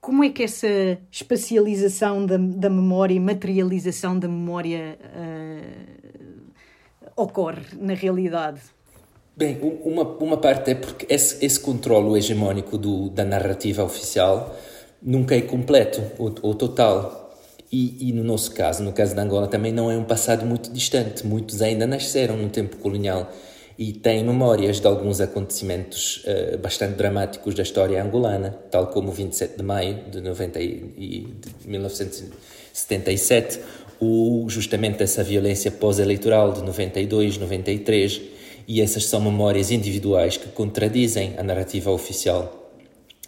como 0.02 0.24
é 0.24 0.30
que 0.30 0.44
essa 0.44 1.00
espacialização 1.10 2.26
da, 2.26 2.36
da 2.38 2.70
memória 2.70 3.14
e 3.14 3.20
materialização 3.20 4.20
da 4.20 4.28
memória 4.28 5.00
uh, 5.16 6.52
ocorre 7.16 7.66
na 7.80 7.94
realidade? 7.94 8.60
Bem, 9.38 9.60
uma, 9.84 10.04
uma 10.04 10.38
parte 10.38 10.72
é 10.72 10.76
porque 10.76 11.06
esse, 11.10 11.44
esse 11.46 11.60
controle 11.60 12.18
hegemónico 12.18 12.78
do, 12.78 13.10
da 13.10 13.26
narrativa 13.26 13.84
oficial 13.84 14.56
nunca 15.02 15.36
é 15.36 15.42
completo 15.42 16.02
ou, 16.18 16.34
ou 16.42 16.56
total. 16.56 17.25
E, 17.78 18.08
e, 18.08 18.14
no 18.14 18.24
nosso 18.24 18.54
caso, 18.54 18.82
no 18.82 18.94
caso 18.94 19.14
da 19.14 19.22
Angola, 19.22 19.48
também 19.48 19.74
não 19.74 19.92
é 19.92 19.98
um 19.98 20.06
passado 20.06 20.46
muito 20.46 20.72
distante. 20.72 21.28
Muitos 21.28 21.62
ainda 21.62 21.86
nasceram 21.86 22.38
no 22.38 22.48
tempo 22.48 22.78
colonial 22.78 23.30
e 23.78 23.92
têm 23.92 24.24
memórias 24.24 24.80
de 24.80 24.88
alguns 24.88 25.20
acontecimentos 25.20 26.24
uh, 26.24 26.58
bastante 26.58 26.94
dramáticos 26.96 27.54
da 27.54 27.64
história 27.64 28.02
angolana, 28.02 28.58
tal 28.72 28.88
como 28.88 29.10
o 29.10 29.12
27 29.12 29.58
de 29.58 29.64
maio 29.64 30.10
de, 30.10 30.22
90 30.22 30.62
e, 30.62 31.28
de 31.62 31.68
1977, 31.68 33.60
ou 34.00 34.50
justamente 34.50 35.04
essa 35.04 35.22
violência 35.22 35.70
pós-eleitoral 35.70 36.54
de 36.54 36.64
92, 36.64 37.38
93 37.38 38.22
e 38.70 38.80
essas 38.80 39.04
são 39.04 39.20
memórias 39.20 39.70
individuais 39.70 40.38
que 40.38 40.48
contradizem 40.48 41.34
a 41.38 41.44
narrativa 41.44 41.92
oficial. 41.92 42.72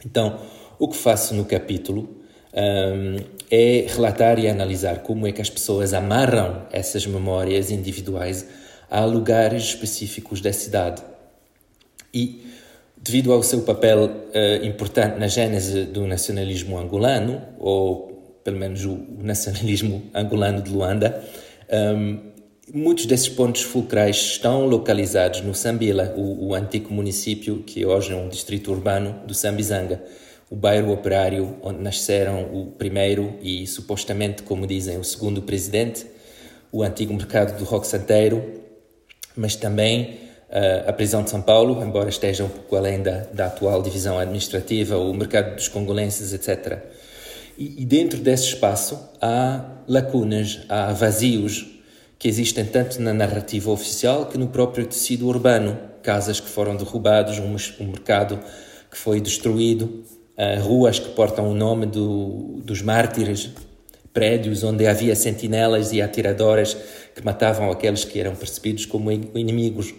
Então, 0.06 0.40
o 0.80 0.88
que 0.88 0.96
faço 0.96 1.36
no 1.36 1.44
capítulo 1.44 2.17
é 3.52 3.86
relatar 3.88 4.40
e 4.40 4.48
analisar 4.48 5.00
como 5.00 5.28
é 5.28 5.32
que 5.32 5.42
as 5.42 5.50
pessoas 5.50 5.94
amarram 5.94 6.64
essas 6.72 7.06
memórias 7.06 7.70
individuais 7.70 8.48
a 8.90 9.06
lugares 9.06 9.64
específicos 9.64 10.42
da 10.42 10.52
cidade. 10.52 11.02
E, 12.14 12.46
devido 12.96 13.32
ao 13.32 13.44
seu 13.44 13.62
papel 13.62 14.06
uh, 14.06 14.66
importante 14.66 15.20
na 15.20 15.28
gênese 15.28 15.84
do 15.84 16.08
nacionalismo 16.08 16.78
angolano, 16.78 17.42
ou 17.60 18.40
pelo 18.44 18.58
menos 18.58 18.86
o 18.86 18.98
nacionalismo 19.22 20.04
angolano 20.14 20.62
de 20.62 20.72
Luanda, 20.72 21.24
um, 21.96 22.28
Muitos 22.74 23.06
desses 23.06 23.30
pontos 23.30 23.62
fulcrais 23.62 24.18
estão 24.18 24.66
localizados 24.66 25.40
no 25.40 25.56
Sambila, 25.56 26.14
o, 26.18 26.48
o, 26.50 26.54
antigo 26.54 26.94
município 26.94 27.64
que 27.66 27.86
hoje 27.86 28.12
é 28.12 28.16
um 28.18 28.28
distrito 28.28 28.74
urbano 28.74 29.22
do 29.26 29.34
Sambizanga, 29.34 30.04
o 30.50 30.56
bairro 30.56 30.94
operário 30.94 31.58
onde 31.62 31.82
nasceram 31.82 32.44
o 32.54 32.68
primeiro 32.68 33.38
e 33.42 33.68
supostamente, 33.68 34.44
como 34.44 34.66
dizem, 34.66 34.98
o 34.98 35.04
segundo 35.04 35.42
presidente, 35.42 36.06
o 36.72 36.84
antigo 36.84 37.14
mercado 37.14 37.58
do 37.58 37.66
Roque 37.66 37.88
Santeiro, 37.88 38.44
mas 39.36 39.56
também 39.56 40.20
uh, 40.50 40.90
a 40.90 40.94
prisão 40.94 41.24
de 41.24 41.30
São 41.30 41.42
Paulo, 41.42 41.84
embora 41.84 42.10
esteja 42.10 42.46
um 42.46 42.50
pouco 42.50 42.76
além 42.76 43.02
da, 43.02 43.24
da 43.34 43.48
atual 43.48 43.82
divisão 43.82 44.18
administrativa, 44.18 44.98
o 44.98 45.14
mercado 45.14 45.56
dos 45.56 45.68
congolenses, 45.68 46.34
etc. 46.34 46.82
E, 47.58 47.82
e 47.82 47.86
dentro 47.86 48.20
desse 48.20 48.46
espaço 48.46 49.00
há 49.22 49.66
lacunas, 49.88 50.62
há 50.70 50.94
vazios 50.94 51.78
que 52.18 52.28
existem 52.28 52.66
tanto 52.66 53.02
na 53.02 53.14
narrativa 53.14 53.70
oficial 53.70 54.26
que 54.26 54.38
no 54.38 54.48
próprio 54.48 54.86
tecido 54.86 55.28
urbano. 55.28 55.78
Casas 56.02 56.40
que 56.40 56.48
foram 56.48 56.76
derrubadas, 56.76 57.38
um, 57.38 57.56
um 57.84 57.88
mercado 57.88 58.40
que 58.90 58.98
foi 58.98 59.20
destruído, 59.20 60.06
ruas 60.62 61.00
que 61.00 61.10
portam 61.10 61.50
o 61.50 61.56
nome 61.56 61.86
do, 61.86 62.62
dos 62.64 62.82
mártires, 62.82 63.50
prédios 64.14 64.64
onde 64.64 64.86
havia 64.88 65.16
sentinelas 65.16 65.92
e 65.92 66.02
atiradoras 66.02 66.78
que 67.16 67.24
matavam 67.24 67.72
aqueles 67.72 68.06
que 68.06 68.20
eram 68.20 68.36
percebidos 68.36 68.86
como 68.86 69.12
inimigos. 69.12 69.94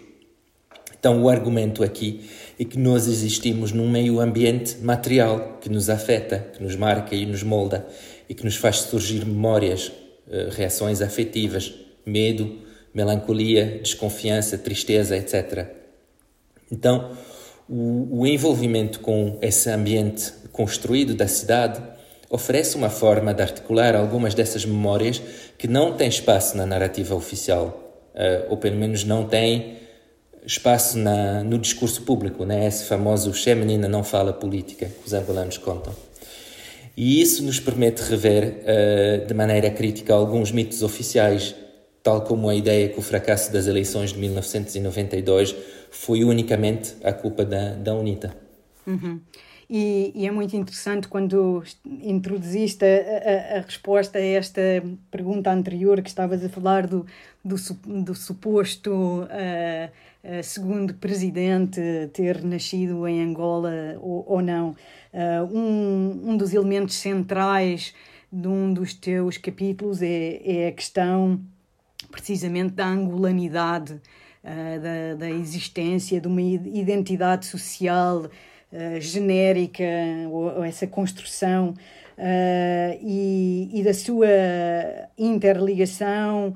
Então, 0.97 1.23
o 1.23 1.29
argumento 1.29 1.83
aqui 1.83 2.29
é 2.59 2.65
que 2.65 2.77
nós 2.77 3.07
existimos 3.07 3.71
num 3.71 3.89
meio 3.89 4.19
ambiente 4.19 4.77
material 4.81 5.57
que 5.61 5.69
nos 5.69 5.89
afeta, 5.89 6.39
que 6.53 6.61
nos 6.61 6.75
marca 6.75 7.15
e 7.15 7.25
nos 7.25 7.43
molda 7.43 7.87
e 8.27 8.33
que 8.33 8.43
nos 8.43 8.57
faz 8.57 8.77
surgir 8.77 9.25
memórias, 9.25 9.87
uh, 10.27 10.49
reações 10.51 11.01
afetivas 11.01 11.73
medo, 12.09 12.59
melancolia, 12.93 13.79
desconfiança, 13.81 14.57
tristeza, 14.57 15.15
etc. 15.15 15.67
Então, 16.71 17.11
o, 17.69 18.21
o 18.21 18.27
envolvimento 18.27 18.99
com 18.99 19.37
esse 19.41 19.69
ambiente 19.69 20.33
construído 20.51 21.13
da 21.13 21.27
cidade 21.27 21.81
oferece 22.29 22.75
uma 22.75 22.89
forma 22.89 23.33
de 23.33 23.41
articular 23.41 23.95
algumas 23.95 24.33
dessas 24.33 24.65
memórias 24.65 25.21
que 25.57 25.67
não 25.67 25.93
têm 25.93 26.09
espaço 26.09 26.57
na 26.57 26.65
narrativa 26.65 27.15
oficial, 27.15 28.09
uh, 28.15 28.49
ou 28.49 28.57
pelo 28.57 28.75
menos 28.75 29.03
não 29.03 29.25
têm 29.25 29.77
espaço 30.45 30.97
na, 30.97 31.43
no 31.43 31.59
discurso 31.59 32.01
público, 32.01 32.45
né? 32.45 32.65
esse 32.65 32.85
famoso 32.85 33.33
Che 33.33 33.53
Menina 33.53 33.87
não 33.87 34.03
fala 34.03 34.33
política 34.33 34.85
que 34.85 35.07
os 35.07 35.13
angolanos 35.13 35.57
contam. 35.57 35.93
E 36.97 37.21
isso 37.21 37.43
nos 37.43 37.59
permite 37.59 38.01
rever 38.01 38.63
uh, 38.63 39.25
de 39.25 39.33
maneira 39.33 39.69
crítica 39.69 40.13
alguns 40.13 40.51
mitos 40.51 40.81
oficiais 40.81 41.55
tal 42.03 42.21
como 42.21 42.49
a 42.49 42.55
ideia 42.55 42.89
que 42.89 42.99
o 42.99 43.01
fracasso 43.01 43.51
das 43.51 43.67
eleições 43.67 44.13
de 44.13 44.19
1992 44.19 45.55
foi 45.91 46.23
unicamente 46.23 46.95
a 47.03 47.11
culpa 47.11 47.43
da, 47.43 47.73
da 47.73 47.93
UNITA. 47.93 48.35
Uhum. 48.85 49.19
E, 49.69 50.11
e, 50.15 50.25
é 50.25 50.31
muito 50.31 50.55
interessante 50.55 51.07
quando 51.07 51.63
introduziste 51.85 52.83
a, 52.83 53.55
a, 53.55 53.57
a, 53.57 53.61
resposta 53.61 54.17
a 54.17 54.21
esta 54.21 54.61
pergunta 55.11 55.51
anterior 55.51 56.01
que 56.01 56.09
estavas 56.09 56.43
a 56.43 56.49
falar 56.49 56.87
do, 56.87 57.05
do, 57.45 57.55
do 58.03 58.15
suposto 58.15 58.91
uh, 58.91 59.19
uh, 59.27 60.43
segundo 60.43 60.95
presidente 60.95 61.79
ter 62.13 62.43
nascido 62.43 63.07
em 63.07 63.21
Angola 63.21 63.95
ou, 64.01 64.25
ou 64.27 64.41
não. 64.41 64.75
Uh, 65.13 65.55
um, 65.55 66.31
um 66.31 66.37
dos 66.37 66.51
elementos 66.51 66.95
centrais 66.95 67.93
de 68.31 68.47
um 68.47 68.73
dos 68.73 68.95
teus 68.95 69.37
capítulos 69.37 70.01
é, 70.01 70.41
é 70.43 70.67
a 70.69 70.71
questão 70.71 71.39
precisamente 72.11 72.73
da 72.73 72.87
angolanidade, 72.87 73.93
uh, 73.93 74.79
da, 74.79 75.15
da 75.17 75.29
existência 75.29 76.19
de 76.19 76.27
uma 76.27 76.41
identidade 76.41 77.45
social 77.45 78.25
uh, 78.25 79.01
genérica, 79.01 79.83
ou, 80.29 80.57
ou, 80.57 80.63
essa 80.63 80.87
construção, 80.87 81.73
uh, 82.17 82.99
e, 83.01 83.69
e, 83.73 83.83
da 83.83 83.93
sua 83.93 84.27
interligação 85.17 86.53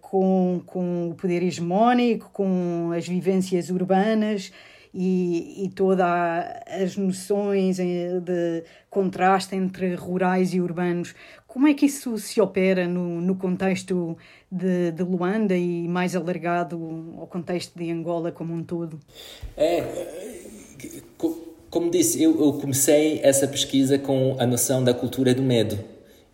com, 0.00 0.62
com 0.64 1.10
o 1.10 1.14
poder 1.14 1.42
hegemónico, 1.42 2.30
com 2.32 2.92
as 2.96 3.06
vivências 3.06 3.68
urbanas 3.68 4.50
e, 4.94 5.64
e 5.64 5.68
todas 5.70 6.06
as 6.66 6.96
noções 6.96 7.76
de 7.78 8.64
contraste 8.90 9.56
entre 9.56 9.94
rurais 9.94 10.52
e 10.52 10.60
urbanos. 10.60 11.14
Como 11.46 11.66
é 11.66 11.74
que 11.74 11.86
isso 11.86 12.18
se 12.18 12.40
opera 12.40 12.86
no, 12.86 13.20
no 13.20 13.36
contexto 13.36 14.16
de, 14.50 14.90
de 14.92 15.02
Luanda 15.02 15.56
e 15.56 15.88
mais 15.88 16.14
alargado 16.14 16.76
ao 17.18 17.26
contexto 17.26 17.78
de 17.78 17.90
Angola 17.90 18.30
como 18.32 18.54
um 18.54 18.62
todo? 18.62 18.98
É, 19.56 19.82
como 21.70 21.90
disse, 21.90 22.22
eu, 22.22 22.38
eu, 22.38 22.52
comecei 22.54 23.20
essa 23.22 23.48
pesquisa 23.48 23.98
com 23.98 24.36
a 24.38 24.46
noção 24.46 24.84
da 24.84 24.92
cultura 24.92 25.34
do 25.34 25.42
medo. 25.42 25.78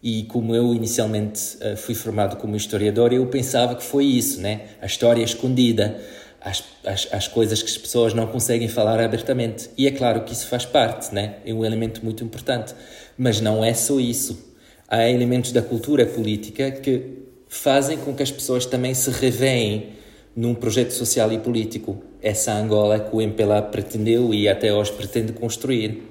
E 0.03 0.25
como 0.25 0.55
eu 0.55 0.75
inicialmente 0.75 1.57
uh, 1.57 1.77
fui 1.77 1.95
formado 1.95 2.37
como 2.37 2.57
historiador, 2.57 3.13
eu 3.13 3.27
pensava 3.27 3.75
que 3.75 3.83
foi 3.83 4.05
isso, 4.05 4.41
né? 4.41 4.63
A 4.81 4.87
história 4.87 5.23
escondida, 5.23 6.01
as, 6.41 6.65
as, 6.85 7.09
as 7.13 7.29
coisas 7.29 7.63
que 7.63 7.71
as 7.71 7.79
pessoas 7.79 8.15
não 8.15 8.27
conseguem 8.27 8.69
falar 8.69 9.01
abertamente. 9.01 9.71
E 9.77 9.87
é 9.87 9.91
claro 9.91 10.23
que 10.23 10.33
isso 10.33 10.47
faz 10.47 10.65
parte, 10.65 11.15
né? 11.15 11.37
É 11.45 11.53
um 11.53 11.65
elemento 11.65 12.05
muito 12.05 12.23
importante. 12.23 12.75
Mas 13.17 13.41
não 13.41 13.65
é 13.65 13.75
só 13.75 13.99
isso. 13.99 14.55
Há 14.89 15.09
elementos 15.09 15.53
da 15.53 15.61
cultura 15.61 16.07
política 16.07 16.71
que 16.71 17.19
fazem 17.49 17.99
com 17.99 18.15
que 18.15 18.23
as 18.23 18.31
pessoas 18.31 18.67
também 18.67 18.95
se 18.95 19.11
reveem 19.11 19.91
num 20.35 20.55
projeto 20.55 20.93
social 20.93 21.33
e 21.33 21.39
político. 21.39 22.03
Essa 22.23 22.53
Angola 22.53 23.01
que 23.01 23.15
o 23.15 23.21
MPLA 23.21 23.63
pretendeu 23.63 24.33
e 24.33 24.49
até 24.49 24.73
hoje 24.73 24.93
pretende 24.93 25.33
construir. 25.33 26.03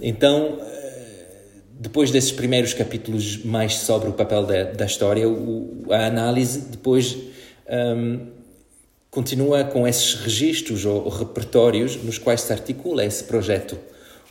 Então, 0.00 0.58
eh, 0.60 1.26
depois 1.78 2.10
desses 2.10 2.32
primeiros 2.32 2.72
capítulos 2.74 3.44
mais 3.44 3.74
sobre 3.74 4.08
o 4.08 4.12
papel 4.12 4.44
da, 4.44 4.64
da 4.64 4.86
história, 4.86 5.28
o, 5.28 5.84
a 5.90 6.06
análise 6.06 6.60
depois 6.60 7.16
um, 7.68 8.35
continua 9.16 9.64
com 9.64 9.88
esses 9.88 10.12
registros 10.12 10.84
ou 10.84 11.08
repertórios 11.08 11.96
nos 12.04 12.18
quais 12.18 12.42
se 12.42 12.52
articula 12.52 13.02
esse 13.02 13.24
projeto, 13.24 13.78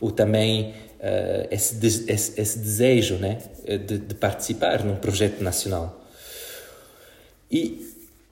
ou 0.00 0.12
também 0.12 0.74
uh, 1.00 1.48
esse, 1.50 1.84
esse, 2.08 2.40
esse, 2.40 2.58
desejo 2.60 3.16
né, 3.16 3.38
de, 3.84 3.98
de, 3.98 4.14
participar 4.14 4.84
num 4.84 4.94
projeto 4.94 5.42
nacional. 5.42 6.06
E, 7.50 7.84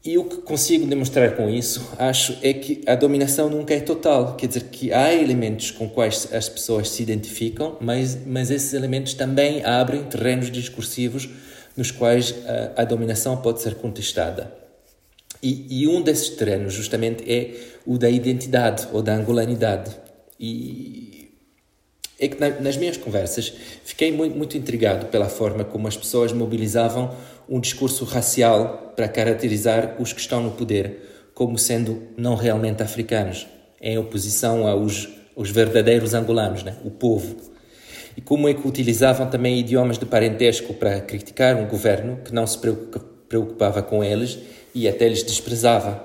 e 0.05 0.17
o 0.17 0.27
que 0.27 0.37
consigo 0.43 0.87
demonstrar 0.87 1.35
com 1.35 1.51
isso, 1.51 1.91
acho, 1.99 2.39
é 2.41 2.53
que 2.53 2.83
a 2.87 2.95
dominação 2.95 3.51
nunca 3.51 3.75
é 3.75 3.81
total. 3.81 4.37
Quer 4.37 4.47
dizer, 4.47 4.65
que 4.71 4.93
há 4.93 5.13
elementos 5.13 5.73
com 5.73 5.89
quais 5.89 6.33
as 6.33 6.49
pessoas 6.49 6.89
se 6.89 7.03
identificam, 7.03 7.77
mas, 7.81 8.17
mas 8.25 8.53
esses 8.53 8.75
elementos 8.75 9.15
também 9.15 9.65
abrem 9.65 10.05
terrenos 10.05 10.53
discursivos 10.53 11.29
nos 11.77 11.91
quais 11.91 12.33
a, 12.77 12.83
a 12.83 12.85
dominação 12.85 13.37
pode 13.39 13.61
ser 13.61 13.75
contestada. 13.75 14.64
E, 15.45 15.83
e, 15.83 15.87
um 15.87 16.01
desses 16.01 16.31
terrenos, 16.31 16.73
justamente, 16.73 17.31
é 17.31 17.55
o 17.85 17.99
da 17.99 18.09
identidade 18.09 18.89
ou 18.95 19.03
da 19.03 19.15
angolanidade. 19.15 19.95
E 20.41 21.33
é 22.19 22.29
que 22.29 22.41
na, 22.41 22.49
nas 22.61 22.79
minhas 22.79 22.97
conversas 22.97 23.53
fiquei 23.85 24.11
muito, 24.11 24.35
muito 24.35 24.57
intrigado 24.57 25.05
pela 25.07 25.29
forma 25.29 25.63
como 25.63 25.87
as 25.87 25.99
pessoas 25.99 26.33
mobilizavam 26.33 27.15
um 27.47 27.61
discurso 27.61 28.07
racial 28.07 28.95
para 28.97 29.07
caracterizar 29.07 29.97
os 30.01 30.15
que 30.15 30.21
estão 30.21 30.43
no 30.43 30.53
poder 30.53 31.29
como 31.35 31.59
sendo 31.59 32.05
não 32.17 32.37
realmente 32.37 32.83
africanos, 32.83 33.47
em 33.83 33.99
oposição 33.99 34.67
aos, 34.67 35.11
aos 35.37 35.51
verdadeiros 35.51 36.15
angolanos, 36.15 36.63
né? 36.63 36.75
o 36.83 36.91
povo. 36.91 37.37
E 38.17 38.23
como 38.23 38.49
é 38.49 38.55
que 38.55 38.67
utilizavam 38.67 39.29
também 39.29 39.59
idiomas 39.59 39.99
de 39.99 40.07
parentesco 40.07 40.73
para 40.73 41.03
criticar 41.03 41.55
um 41.57 41.67
governo 41.67 42.21
que 42.25 42.33
não 42.33 42.47
se 42.47 42.59
preocupava 43.29 43.83
com 43.83 44.03
eles 44.03 44.39
e 44.75 44.89
até 44.89 45.09
lhes 45.09 45.23
desprezava. 45.23 46.05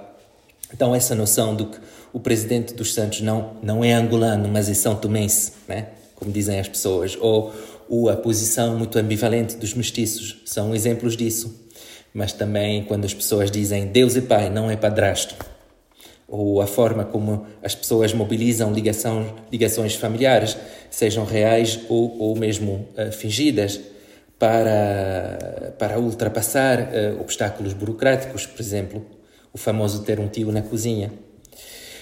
Então, 0.74 0.94
essa 0.94 1.16
noção 1.16 1.56
de 1.56 1.66
que 1.66 1.78
o 2.14 2.20
presidente 2.20 2.74
dos 2.74 2.94
Santos 2.94 3.22
não, 3.22 3.56
não 3.62 3.84
é 3.84 3.94
angolano, 3.94 4.48
mas 4.48 4.70
é 4.70 4.74
São 4.74 4.96
Tomense, 4.96 5.54
né? 5.68 5.88
como 6.16 6.32
dizem 6.32 6.60
as 6.60 6.68
pessoas, 6.68 7.18
ou, 7.20 7.54
ou 7.88 8.10
a 8.10 8.16
posição 8.16 8.78
muito 8.78 9.00
ambivalente 9.00 9.56
dos 9.56 9.74
mestiços, 9.74 10.42
são 10.46 10.76
exemplos 10.76 11.16
disso. 11.16 11.68
Mas 12.14 12.34
também 12.34 12.84
quando 12.84 13.06
as 13.06 13.14
pessoas 13.14 13.50
dizem 13.50 13.88
Deus 13.88 14.16
é 14.16 14.22
pai, 14.22 14.50
não 14.50 14.70
é 14.70 14.76
padrasto, 14.76 15.36
ou 16.28 16.62
a 16.62 16.68
forma 16.68 17.06
como 17.06 17.46
as 17.64 17.74
pessoas 17.74 18.14
mobilizam 18.14 18.74
ligação, 18.74 19.34
ligações 19.52 19.96
familiares, 19.96 20.58
sejam 20.92 21.24
reais 21.24 21.80
ou, 21.88 22.18
ou 22.20 22.36
mesmo 22.36 22.88
uh, 22.98 23.12
fingidas, 23.12 23.80
para, 24.40 25.74
para 25.78 26.00
ultrapassar 26.00 26.80
uh, 26.80 27.20
obstáculos 27.20 27.74
burocráticos, 27.74 28.46
por 28.46 28.62
exemplo, 28.62 29.06
o 29.52 29.58
famoso 29.58 30.04
ter 30.04 30.18
um 30.20 30.30
tio 30.30 30.50
na 30.52 30.62
cozinha. 30.62 31.12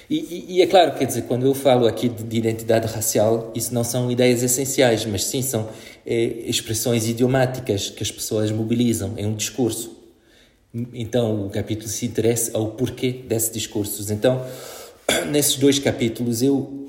E, 0.10 0.16
e, 0.20 0.58
e, 0.58 0.62
é 0.62 0.68
claro, 0.68 0.94
quer 0.94 1.06
dizer, 1.06 1.24
quando 1.24 1.46
eu 1.46 1.54
falo 1.54 1.86
aqui 1.86 2.08
de, 2.08 2.24
de, 2.24 2.38
identidade 2.38 2.88
racial, 2.88 3.52
isso 3.54 3.74
não 3.74 3.84
são 3.84 4.10
ideias 4.10 4.42
essenciais, 4.42 5.06
mas 5.06 5.26
sim 5.26 5.42
são 5.42 5.68
é, 6.06 6.16
expressões 6.46 7.10
idiomáticas 7.10 7.90
que 7.90 8.04
as 8.04 8.12
pessoas 8.12 8.50
mobilizam 8.52 9.16
em 9.18 9.26
um 9.26 9.36
discurso. 9.36 9.98
Então, 10.94 11.48
o 11.48 11.50
capítulo 11.50 11.90
se 11.90 12.06
interessa 12.06 12.52
ao 12.54 12.68
porquê 12.72 13.12
desses 13.12 13.52
discursos. 13.52 14.10
Então, 14.12 14.46
nesses 15.30 15.56
dois 15.56 15.80
capítulos, 15.80 16.42
eu, 16.42 16.88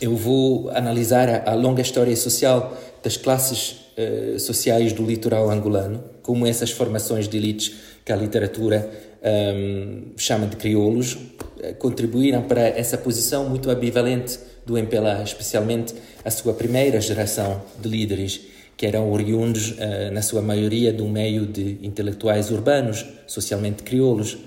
eu 0.00 0.14
vou 0.14 0.70
analisar 0.70 1.28
a, 1.28 1.50
a 1.50 1.54
longa 1.54 1.82
história 1.82 2.14
social 2.14 2.76
das 3.04 3.18
classes 3.18 3.76
uh, 3.98 4.38
sociais 4.40 4.94
do 4.94 5.04
litoral 5.04 5.50
angolano, 5.50 6.02
como 6.22 6.46
essas 6.46 6.70
formações 6.70 7.28
de 7.28 7.36
elites 7.36 7.72
que 8.02 8.10
a 8.10 8.16
literatura 8.16 8.90
um, 9.22 9.28
ehm, 9.28 10.02
chama 10.16 10.46
de 10.46 10.56
crioulos, 10.56 11.12
uh, 11.12 11.74
contribuíram 11.78 12.42
para 12.42 12.62
essa 12.62 12.96
posição 12.96 13.48
muito 13.48 13.70
ambivalente 13.70 14.38
do 14.64 14.78
MPLA, 14.78 15.22
especialmente 15.22 15.94
a 16.24 16.30
sua 16.30 16.54
primeira 16.54 16.98
geração 16.98 17.62
de 17.78 17.88
líderes, 17.88 18.40
que 18.74 18.86
eram 18.86 19.12
oriundos, 19.12 19.72
uh, 19.72 20.10
na 20.10 20.22
sua 20.22 20.40
maioria, 20.40 20.94
um 21.00 21.10
meio 21.10 21.46
de 21.46 21.78
intelectuais 21.82 22.50
urbanos, 22.50 23.04
socialmente 23.26 23.82
crioulos, 23.82 24.38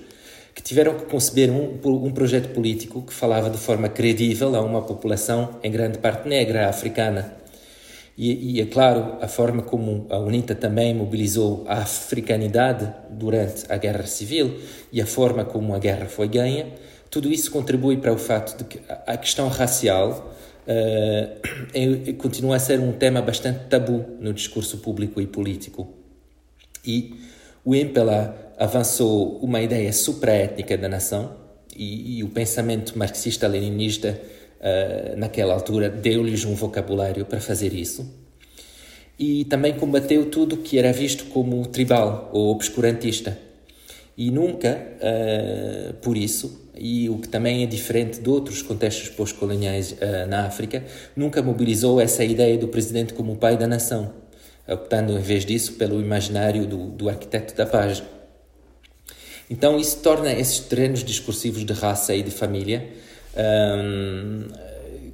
que 0.52 0.62
tiveram 0.62 0.94
que 0.94 1.04
conceber 1.04 1.48
um, 1.48 1.78
um 1.84 2.10
projeto 2.10 2.52
político 2.52 3.02
que 3.02 3.14
falava 3.14 3.48
de 3.48 3.58
forma 3.58 3.88
credível 3.88 4.56
a 4.56 4.60
uma 4.60 4.82
população 4.82 5.60
em 5.62 5.70
grande 5.70 5.98
parte 5.98 6.28
negra 6.28 6.68
africana 6.68 7.38
e, 8.18 8.56
e, 8.56 8.60
é 8.60 8.66
claro, 8.66 9.16
a 9.20 9.28
forma 9.28 9.62
como 9.62 10.04
a 10.10 10.18
UNITA 10.18 10.52
também 10.52 10.92
mobilizou 10.92 11.64
a 11.68 11.74
africanidade 11.82 12.92
durante 13.10 13.64
a 13.68 13.76
Guerra 13.76 14.08
Civil 14.08 14.58
e 14.92 15.00
a 15.00 15.06
forma 15.06 15.44
como 15.44 15.72
a 15.72 15.78
guerra 15.78 16.06
foi 16.06 16.26
ganha, 16.26 16.66
tudo 17.08 17.30
isso 17.30 17.48
contribui 17.52 17.96
para 17.98 18.12
o 18.12 18.18
fato 18.18 18.58
de 18.58 18.64
que 18.64 18.80
a 19.06 19.16
questão 19.16 19.46
racial 19.46 20.34
uh, 20.66 21.40
é, 21.72 22.12
continua 22.14 22.56
a 22.56 22.58
ser 22.58 22.80
um 22.80 22.90
tema 22.90 23.22
bastante 23.22 23.66
tabu 23.66 24.04
no 24.18 24.32
discurso 24.32 24.78
público 24.78 25.20
e 25.20 25.26
político. 25.28 25.86
E 26.84 27.14
o 27.64 27.72
MPLA 27.72 28.34
avançou 28.58 29.38
uma 29.38 29.62
ideia 29.62 29.92
supraétnica 29.92 30.76
da 30.76 30.88
nação 30.88 31.36
e, 31.76 32.18
e 32.18 32.24
o 32.24 32.28
pensamento 32.28 32.98
marxista-leninista 32.98 34.20
uh, 34.60 35.16
naquela 35.16 35.54
altura, 35.54 35.88
deu-lhes 35.88 36.44
um 36.44 36.54
vocabulário 36.54 37.24
para 37.24 37.40
fazer 37.40 37.72
isso. 37.72 38.08
E 39.18 39.44
também 39.46 39.74
combateu 39.74 40.26
tudo 40.30 40.58
que 40.58 40.78
era 40.78 40.92
visto 40.92 41.24
como 41.26 41.66
tribal 41.66 42.30
ou 42.32 42.50
obscurantista. 42.50 43.36
E 44.16 44.30
nunca, 44.30 44.78
uh, 44.98 45.94
por 45.94 46.16
isso, 46.16 46.68
e 46.76 47.08
o 47.08 47.18
que 47.18 47.28
também 47.28 47.62
é 47.62 47.66
diferente 47.66 48.20
de 48.20 48.28
outros 48.28 48.62
contextos 48.62 49.08
pós-coloniais 49.08 49.92
uh, 49.92 50.28
na 50.28 50.46
África, 50.46 50.84
nunca 51.16 51.42
mobilizou 51.42 52.00
essa 52.00 52.24
ideia 52.24 52.56
do 52.56 52.68
presidente 52.68 53.14
como 53.14 53.32
o 53.32 53.36
pai 53.36 53.56
da 53.56 53.66
nação, 53.66 54.12
optando 54.68 55.12
em 55.12 55.22
vez 55.22 55.44
disso 55.44 55.74
pelo 55.74 56.00
imaginário 56.00 56.66
do, 56.66 56.86
do 56.90 57.08
arquiteto 57.08 57.54
da 57.56 57.66
paz. 57.66 58.02
Então 59.50 59.78
isso 59.78 59.98
torna 59.98 60.32
esses 60.32 60.60
terrenos 60.60 61.02
discursivos 61.02 61.64
de 61.64 61.72
raça 61.72 62.14
e 62.14 62.22
de 62.22 62.30
família 62.30 62.86
um, 63.36 64.48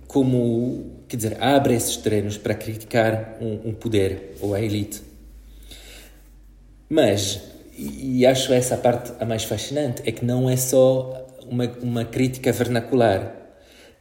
como, 0.07 1.03
quer 1.09 1.17
dizer, 1.17 1.37
abre 1.41 1.75
esses 1.75 1.97
terrenos 1.97 2.39
para 2.39 2.55
criticar 2.55 3.37
um, 3.41 3.71
um 3.71 3.75
poder 3.75 4.37
ou 4.41 4.55
a 4.55 4.61
elite. 4.61 5.03
Mas, 6.89 7.41
e 7.77 8.25
acho 8.25 8.53
essa 8.53 8.77
parte 8.77 9.13
a 9.19 9.25
mais 9.25 9.45
fascinante, 9.45 10.03
é 10.07 10.13
que 10.13 10.25
não 10.25 10.49
é 10.49 10.57
só 10.57 11.27
uma, 11.49 11.67
uma 11.83 12.05
crítica 12.05 12.53
vernacular. 12.53 13.35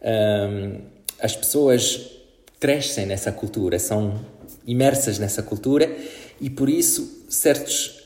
Um, 0.02 0.82
as 1.20 1.36
pessoas 1.36 2.12
crescem 2.60 3.06
nessa 3.06 3.32
cultura, 3.32 3.80
são 3.80 4.24
imersas 4.66 5.20
nessa 5.20 5.44
cultura 5.44 5.94
e 6.40 6.50
por 6.50 6.70
isso 6.70 7.26
certos 7.30 8.03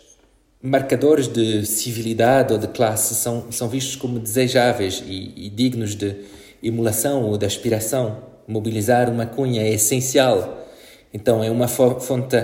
marcadores 0.67 1.27
de 1.27 1.65
civilidade 1.65 2.53
ou 2.53 2.59
de 2.59 2.67
classe 2.67 3.15
são, 3.15 3.51
são 3.51 3.67
vistos 3.67 3.95
como 3.95 4.19
desejáveis 4.19 5.03
e, 5.05 5.33
e 5.35 5.49
dignos 5.49 5.95
de 5.95 6.15
emulação 6.61 7.23
ou 7.23 7.37
de 7.37 7.45
aspiração. 7.45 8.17
Mobilizar 8.47 9.09
uma 9.09 9.25
cunha 9.25 9.61
é 9.61 9.73
essencial. 9.73 10.65
Então 11.13 11.43
é 11.43 11.49
uma 11.49 11.67
fonte, 11.67 12.35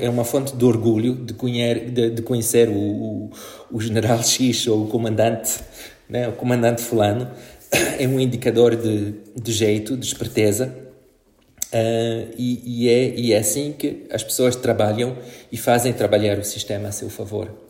é 0.00 0.10
uma 0.10 0.24
fonte 0.24 0.54
de 0.54 0.64
orgulho 0.64 1.14
de, 1.14 1.34
conhecer, 1.34 1.90
de, 1.90 2.10
de 2.10 2.22
conhecer 2.22 2.68
o, 2.68 2.74
o, 2.74 3.30
o, 3.70 3.80
general 3.80 4.22
X 4.22 4.66
ou 4.66 4.84
o 4.84 4.86
comandante, 4.88 5.60
né, 6.08 6.28
o 6.28 6.32
comandante 6.32 6.82
fulano. 6.82 7.30
É 7.98 8.06
um 8.08 8.18
indicador 8.18 8.76
de, 8.76 9.14
de 9.36 9.52
jeito, 9.52 9.96
de 9.96 10.06
esperteza. 10.06 10.74
Uh, 11.66 12.32
e, 12.38 12.62
e, 12.64 12.88
é, 12.88 13.14
e 13.14 13.32
é 13.34 13.38
assim 13.38 13.74
que 13.76 14.06
as 14.10 14.22
pessoas 14.22 14.56
trabalham 14.56 15.18
e 15.52 15.56
fazem 15.58 15.92
trabalhar 15.92 16.38
o 16.38 16.44
sistema 16.44 16.88
a 16.88 16.92
seu 16.92 17.10
favor. 17.10 17.67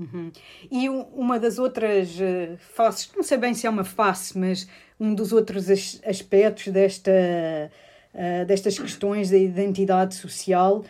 Uhum. 0.00 0.32
E 0.70 0.88
uma 0.88 1.38
das 1.38 1.58
outras 1.58 2.08
uh, 2.18 2.56
faces, 2.58 3.10
não 3.14 3.22
sei 3.22 3.36
bem 3.36 3.52
se 3.52 3.66
é 3.66 3.70
uma 3.70 3.84
face, 3.84 4.38
mas 4.38 4.66
um 4.98 5.14
dos 5.14 5.30
outros 5.30 5.68
aspectos 5.70 6.68
desta, 6.68 7.10
uh, 8.14 8.46
destas 8.46 8.78
questões 8.78 9.28
da 9.28 9.36
identidade 9.36 10.14
social 10.14 10.82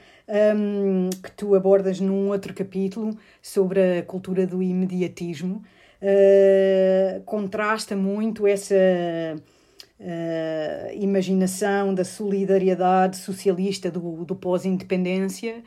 um, 0.57 1.11
que 1.11 1.33
tu 1.33 1.57
abordas 1.57 1.99
num 1.99 2.29
outro 2.29 2.55
capítulo 2.55 3.19
sobre 3.43 3.99
a 3.99 4.03
cultura 4.05 4.47
do 4.47 4.63
imediatismo, 4.63 5.61
uh, 6.01 7.21
contrasta 7.25 7.97
muito 7.97 8.47
essa 8.47 8.77
imaginação 10.95 11.93
da 11.93 12.07
solidariedade 12.07 13.19
socialista 13.19 13.91
do, 13.91 14.25
do 14.25 14.35
pós-independência 14.35 15.63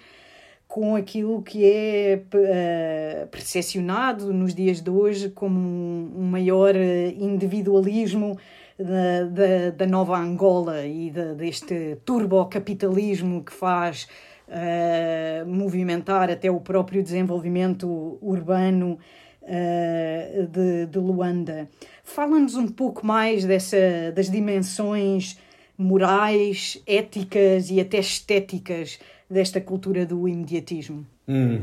com 0.73 0.95
aquilo 0.95 1.43
que 1.43 1.63
é 1.63 2.19
uh, 2.33 3.27
percepcionado 3.27 4.33
nos 4.33 4.55
dias 4.55 4.81
de 4.81 4.89
hoje 4.89 5.29
como 5.29 5.59
um 5.59 6.23
maior 6.23 6.75
eh, 6.75 7.09
individualismo 7.09 8.35
da, 8.75 9.23
da, 9.25 9.69
da 9.69 9.85
nova 9.85 10.17
Angola 10.17 10.83
e 10.83 11.11
de, 11.11 11.35
deste 11.35 11.99
turbocapitalismo 12.03 13.43
que 13.43 13.53
faz 13.53 14.07
uh, 14.47 15.47
movimentar 15.47 16.31
até 16.31 16.49
o 16.49 16.59
próprio 16.59 17.03
desenvolvimento 17.03 18.17
urbano 18.19 18.97
uh, 19.43 20.47
de, 20.47 20.87
de 20.87 20.97
Luanda. 20.97 21.69
Fala-nos 22.03 22.55
um 22.55 22.67
pouco 22.67 23.05
mais 23.05 23.45
dessa, 23.45 24.11
das 24.15 24.27
dimensões 24.27 25.37
morais, 25.83 26.81
éticas 26.87 27.69
e 27.69 27.79
até 27.79 27.99
estéticas 27.99 28.99
desta 29.29 29.59
cultura 29.59 30.05
do 30.05 30.27
imediatismo. 30.27 31.05
Hum. 31.27 31.61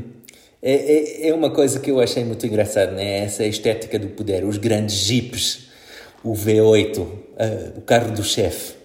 É, 0.61 0.73
é, 0.73 1.29
é, 1.29 1.33
uma 1.33 1.49
coisa 1.49 1.79
que 1.79 1.89
eu 1.89 1.99
achei 1.99 2.23
muito 2.23 2.45
engraçada, 2.45 2.91
né? 2.91 3.19
essa 3.19 3.43
estética 3.43 3.97
do 3.97 4.09
poder, 4.09 4.45
os 4.45 4.57
grandes 4.57 4.95
jipes, 4.95 5.69
o 6.23 6.33
V8, 6.33 6.99
uh, 6.99 7.07
o 7.77 7.81
carro 7.81 8.11
do 8.11 8.23
chefe. 8.23 8.75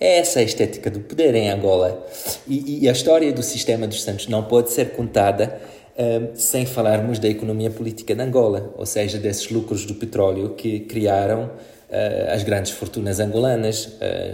É 0.00 0.18
essa 0.18 0.40
a 0.40 0.42
estética 0.42 0.90
do 0.90 1.00
poder 1.00 1.34
em 1.34 1.50
Angola. 1.50 2.06
E, 2.48 2.84
e, 2.84 2.88
a 2.88 2.92
história 2.92 3.30
do 3.32 3.42
sistema 3.42 3.86
dos 3.86 4.02
Santos 4.02 4.28
não 4.28 4.44
pode 4.44 4.70
ser 4.70 4.92
contada 4.92 5.60
uh, 5.92 6.30
sem 6.34 6.64
falarmos 6.64 7.18
da 7.18 7.28
economia 7.28 7.70
política 7.70 8.14
de 8.14 8.22
Angola, 8.22 8.72
ou 8.76 8.86
seja, 8.86 9.18
desses 9.18 9.50
lucros 9.50 9.84
do 9.84 9.94
petróleo 9.94 10.54
que 10.54 10.80
criaram 10.80 11.50
uh, 11.90 12.32
as 12.34 12.42
grandes 12.42 12.72
fortunas 12.72 13.20
angolanas, 13.20 13.86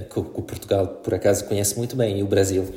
que, 0.08 0.14
que 0.14 0.20
o 0.20 0.42
Portugal, 0.42 0.86
por 0.86 1.14
acaso, 1.14 1.44
conhece 1.44 1.76
muito 1.76 1.96
bem, 1.96 2.18
e 2.18 2.22
o 2.22 2.26
Brasil. 2.26 2.72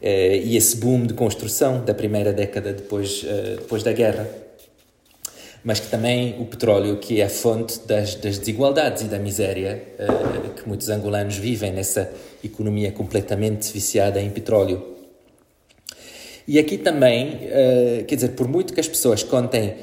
Eh, 0.00 0.42
e 0.44 0.56
esse 0.56 0.76
boom 0.76 1.06
de 1.06 1.14
construção 1.14 1.84
da 1.84 1.94
primeira 1.94 2.32
década 2.32 2.72
depois, 2.72 3.24
eh, 3.26 3.56
depois 3.58 3.82
da 3.82 3.92
guerra. 3.92 4.28
Mas 5.64 5.80
que 5.80 5.88
também 5.88 6.36
o 6.40 6.44
petróleo, 6.44 6.98
que 6.98 7.20
é 7.20 7.24
a 7.24 7.28
fonte 7.28 7.80
das, 7.86 8.14
das 8.14 8.38
desigualdades 8.38 9.02
e 9.02 9.06
da 9.06 9.18
miséria 9.18 9.82
eh, 9.98 10.06
que 10.54 10.68
muitos 10.68 10.88
angolanos 10.90 11.36
vivem 11.36 11.72
nessa 11.72 12.10
economia 12.44 12.92
completamente 12.92 13.72
viciada 13.72 14.20
em 14.20 14.30
petróleo. 14.30 14.94
E 16.46 16.60
aqui 16.60 16.78
também, 16.78 17.40
quer 18.06 18.14
dizer, 18.14 18.28
por 18.36 18.46
muito 18.46 18.72
que 18.72 18.78
as 18.78 18.86
pessoas 18.86 19.24
contem 19.24 19.74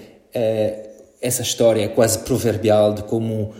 essa 1.21 1.41
história 1.41 1.89
quase 1.89 2.19
proverbial 2.19 2.93
de 2.93 3.03
como 3.03 3.53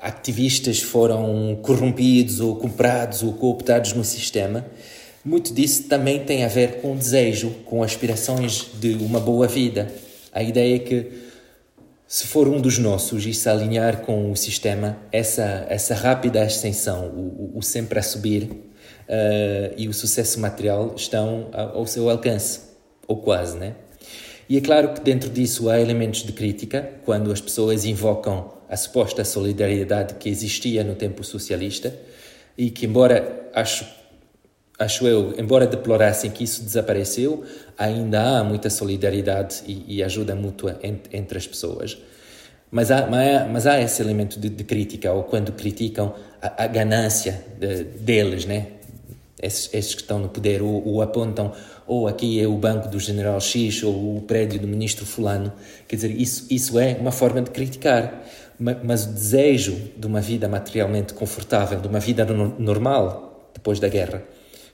ativistas 0.00 0.80
foram 0.80 1.58
corrompidos 1.62 2.40
ou 2.40 2.56
comprados 2.56 3.22
ou 3.22 3.32
cooptados 3.32 3.92
no 3.92 4.04
sistema, 4.04 4.64
muito 5.24 5.52
disso 5.52 5.84
também 5.84 6.24
tem 6.24 6.44
a 6.44 6.48
ver 6.48 6.80
com 6.80 6.96
desejo, 6.96 7.50
com 7.66 7.82
aspirações 7.82 8.66
de 8.80 8.94
uma 8.94 9.20
boa 9.20 9.46
vida. 9.46 9.92
A 10.32 10.42
ideia 10.42 10.76
é 10.76 10.78
que, 10.78 11.12
se 12.06 12.26
for 12.26 12.48
um 12.48 12.60
dos 12.60 12.78
nossos 12.78 13.26
e 13.26 13.34
se 13.34 13.48
alinhar 13.48 14.02
com 14.02 14.30
o 14.30 14.36
sistema, 14.36 14.96
essa, 15.12 15.66
essa 15.68 15.94
rápida 15.94 16.42
ascensão, 16.42 17.08
o, 17.08 17.58
o, 17.58 17.62
sempre 17.62 17.98
a 17.98 18.02
subir 18.02 18.44
uh, 18.44 19.74
e 19.76 19.88
o 19.88 19.92
sucesso 19.92 20.40
material 20.40 20.94
estão 20.96 21.48
ao 21.52 21.86
seu 21.86 22.08
alcance, 22.08 22.60
ou 23.06 23.16
quase, 23.16 23.58
né? 23.58 23.74
E 24.48 24.56
é 24.56 24.60
claro 24.62 24.94
que 24.94 25.00
dentro 25.02 25.28
disso 25.28 25.68
há 25.68 25.78
elementos 25.78 26.22
de 26.22 26.32
crítica, 26.32 26.90
quando 27.04 27.30
as 27.30 27.40
pessoas 27.40 27.84
invocam 27.84 28.57
a 28.68 28.76
suposta 28.76 29.24
solidariedade 29.24 30.14
que 30.14 30.28
existia 30.28 30.84
no 30.84 30.94
tempo 30.94 31.24
socialista 31.24 31.94
e 32.56 32.70
que, 32.70 32.86
embora 32.86 33.50
acho 33.54 33.84
acho 34.78 35.06
eu, 35.08 35.34
embora 35.36 35.66
deplorassem 35.66 36.30
que 36.30 36.44
isso 36.44 36.62
desapareceu, 36.62 37.44
ainda 37.76 38.38
há 38.38 38.44
muita 38.44 38.70
solidariedade 38.70 39.62
e, 39.66 39.96
e 39.96 40.02
ajuda 40.04 40.36
mútua 40.36 40.78
entre, 40.82 41.16
entre, 41.16 41.36
as 41.36 41.46
pessoas. 41.46 41.98
Mas 42.70 42.90
há, 42.90 43.08
mas 43.50 43.66
há 43.66 43.80
esse 43.80 44.00
elemento 44.00 44.38
de, 44.38 44.48
de 44.48 44.62
crítica, 44.62 45.12
ou 45.12 45.24
quando 45.24 45.52
criticam 45.52 46.14
a, 46.40 46.64
a 46.64 46.66
ganância 46.66 47.44
de, 47.58 47.84
deles, 47.84 48.44
né? 48.44 48.68
Esses, 49.40 49.72
esses, 49.72 49.94
que 49.94 50.02
estão 50.02 50.18
no 50.18 50.28
poder, 50.28 50.62
ou, 50.62 50.86
ou, 50.86 51.00
apontam, 51.00 51.52
ou 51.86 52.08
aqui 52.08 52.40
é 52.40 52.46
o 52.46 52.56
banco 52.56 52.88
do 52.88 52.98
general 52.98 53.40
X, 53.40 53.82
ou 53.82 54.16
o 54.16 54.22
prédio 54.22 54.60
do 54.60 54.66
ministro 54.66 55.06
Fulano. 55.06 55.52
Quer 55.86 55.96
dizer, 55.96 56.10
isso, 56.10 56.46
isso 56.50 56.78
é 56.78 56.96
uma 57.00 57.12
forma 57.12 57.40
de 57.40 57.50
criticar. 57.50 58.24
Mas 58.58 59.04
o 59.04 59.12
desejo 59.12 59.76
de 59.96 60.06
uma 60.06 60.20
vida 60.20 60.48
materialmente 60.48 61.14
confortável, 61.14 61.80
de 61.80 61.86
uma 61.86 62.00
vida 62.00 62.24
normal 62.58 63.50
depois 63.54 63.78
da 63.78 63.88
guerra, 63.88 64.22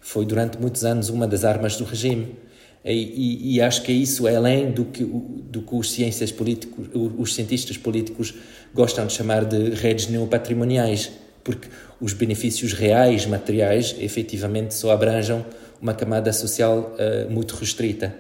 foi 0.01 0.25
durante 0.25 0.59
muitos 0.59 0.85
anos 0.85 1.09
uma 1.11 1.27
das 1.27 1.45
armas 1.45 1.77
do 1.77 1.85
regime. 1.85 2.37
E, 2.85 2.93
e, 2.93 3.55
e, 3.55 3.61
acho 3.63 3.83
que 3.83 3.93
isso 3.93 4.29
é 4.29 4.37
além 4.37 4.71
do 4.71 4.85
que, 4.85 5.03
do 5.03 5.63
que 5.63 5.75
os, 5.75 5.91
ciências 5.91 6.31
políticos, 6.31 6.87
os 6.93 7.35
cientistas 7.35 7.79
políticos 7.79 8.35
gostam 8.75 9.07
de 9.07 9.15
chamar 9.15 9.47
de 9.47 9.71
redes 9.71 10.09
neopatrimoniais, 10.09 11.11
porque 11.43 11.69
os 11.99 12.13
benefícios 12.13 12.75
reais, 12.75 13.25
materiais, 13.25 13.97
efetivamente 13.99 14.75
só 14.75 14.91
abranjam 14.91 15.45
uma 15.81 15.95
camada 15.95 16.31
social 16.33 16.95
uh, 16.95 17.31
muito 17.31 17.55
restrita. 17.55 18.15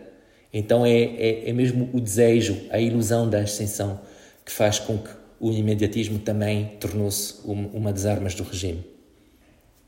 Então 0.53 0.87
é, 0.87 0.98
é, 0.98 1.50
é, 1.50 1.53
mesmo 1.53 1.90
o 1.92 2.00
desejo, 2.00 2.57
a 2.70 2.79
ilusão 2.79 3.29
da 3.29 3.40
ascensão 3.40 4.00
que 4.44 4.53
faz 4.53 4.79
com 4.79 4.96
que 4.98 5.11
o 5.48 5.52
imediatismo 5.52 6.18
também 6.18 6.76
tornou-se 6.80 7.40
uma 7.44 7.92
das 7.92 8.07
armas 8.07 8.35
do 8.35 8.42
regime. 8.42 8.85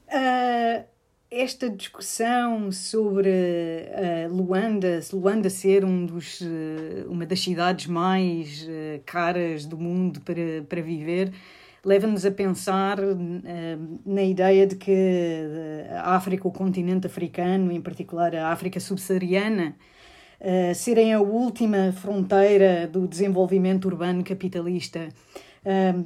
Uh 0.09 0.97
esta 1.31 1.69
discussão 1.69 2.71
sobre 2.71 3.29
uh, 3.29 4.35
Luanda, 4.35 5.01
Luanda 5.13 5.51
ser 5.51 5.85
um 5.85 6.07
dos, 6.07 6.41
uh, 6.41 7.11
uma 7.11 7.27
das 7.27 7.41
cidades 7.41 7.87
mais 7.87 8.63
uh, 8.63 9.03
caras 9.05 9.67
do 9.67 9.77
mundo 9.77 10.21
para, 10.21 10.63
para 10.69 10.81
viver, 10.81 11.33
leva-nos 11.85 12.25
a 12.25 12.31
pensar 12.31 12.99
na 14.05 14.23
ideia 14.23 14.67
de 14.67 14.75
que 14.75 14.93
a 15.91 16.17
África, 16.17 16.49
o 16.49 16.51
continente 16.51 17.07
africano, 17.07 17.71
em 17.71 17.81
particular 17.81 18.35
a 18.35 18.49
África 18.49 18.81
subsaariana, 18.81 19.77
serem 20.75 21.15
a 21.15 21.21
última 21.21 21.93
fronteira 21.93 22.89
do 22.89 23.07
desenvolvimento 23.07 23.85
urbano 23.85 24.25
capitalista. 24.25 25.11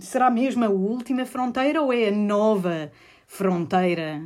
Será 0.00 0.30
mesmo 0.30 0.64
a 0.64 0.68
última 0.68 1.26
fronteira 1.26 1.82
ou 1.82 1.92
é 1.92 2.08
a 2.08 2.12
nova 2.12 2.90
fronteira 3.26 4.22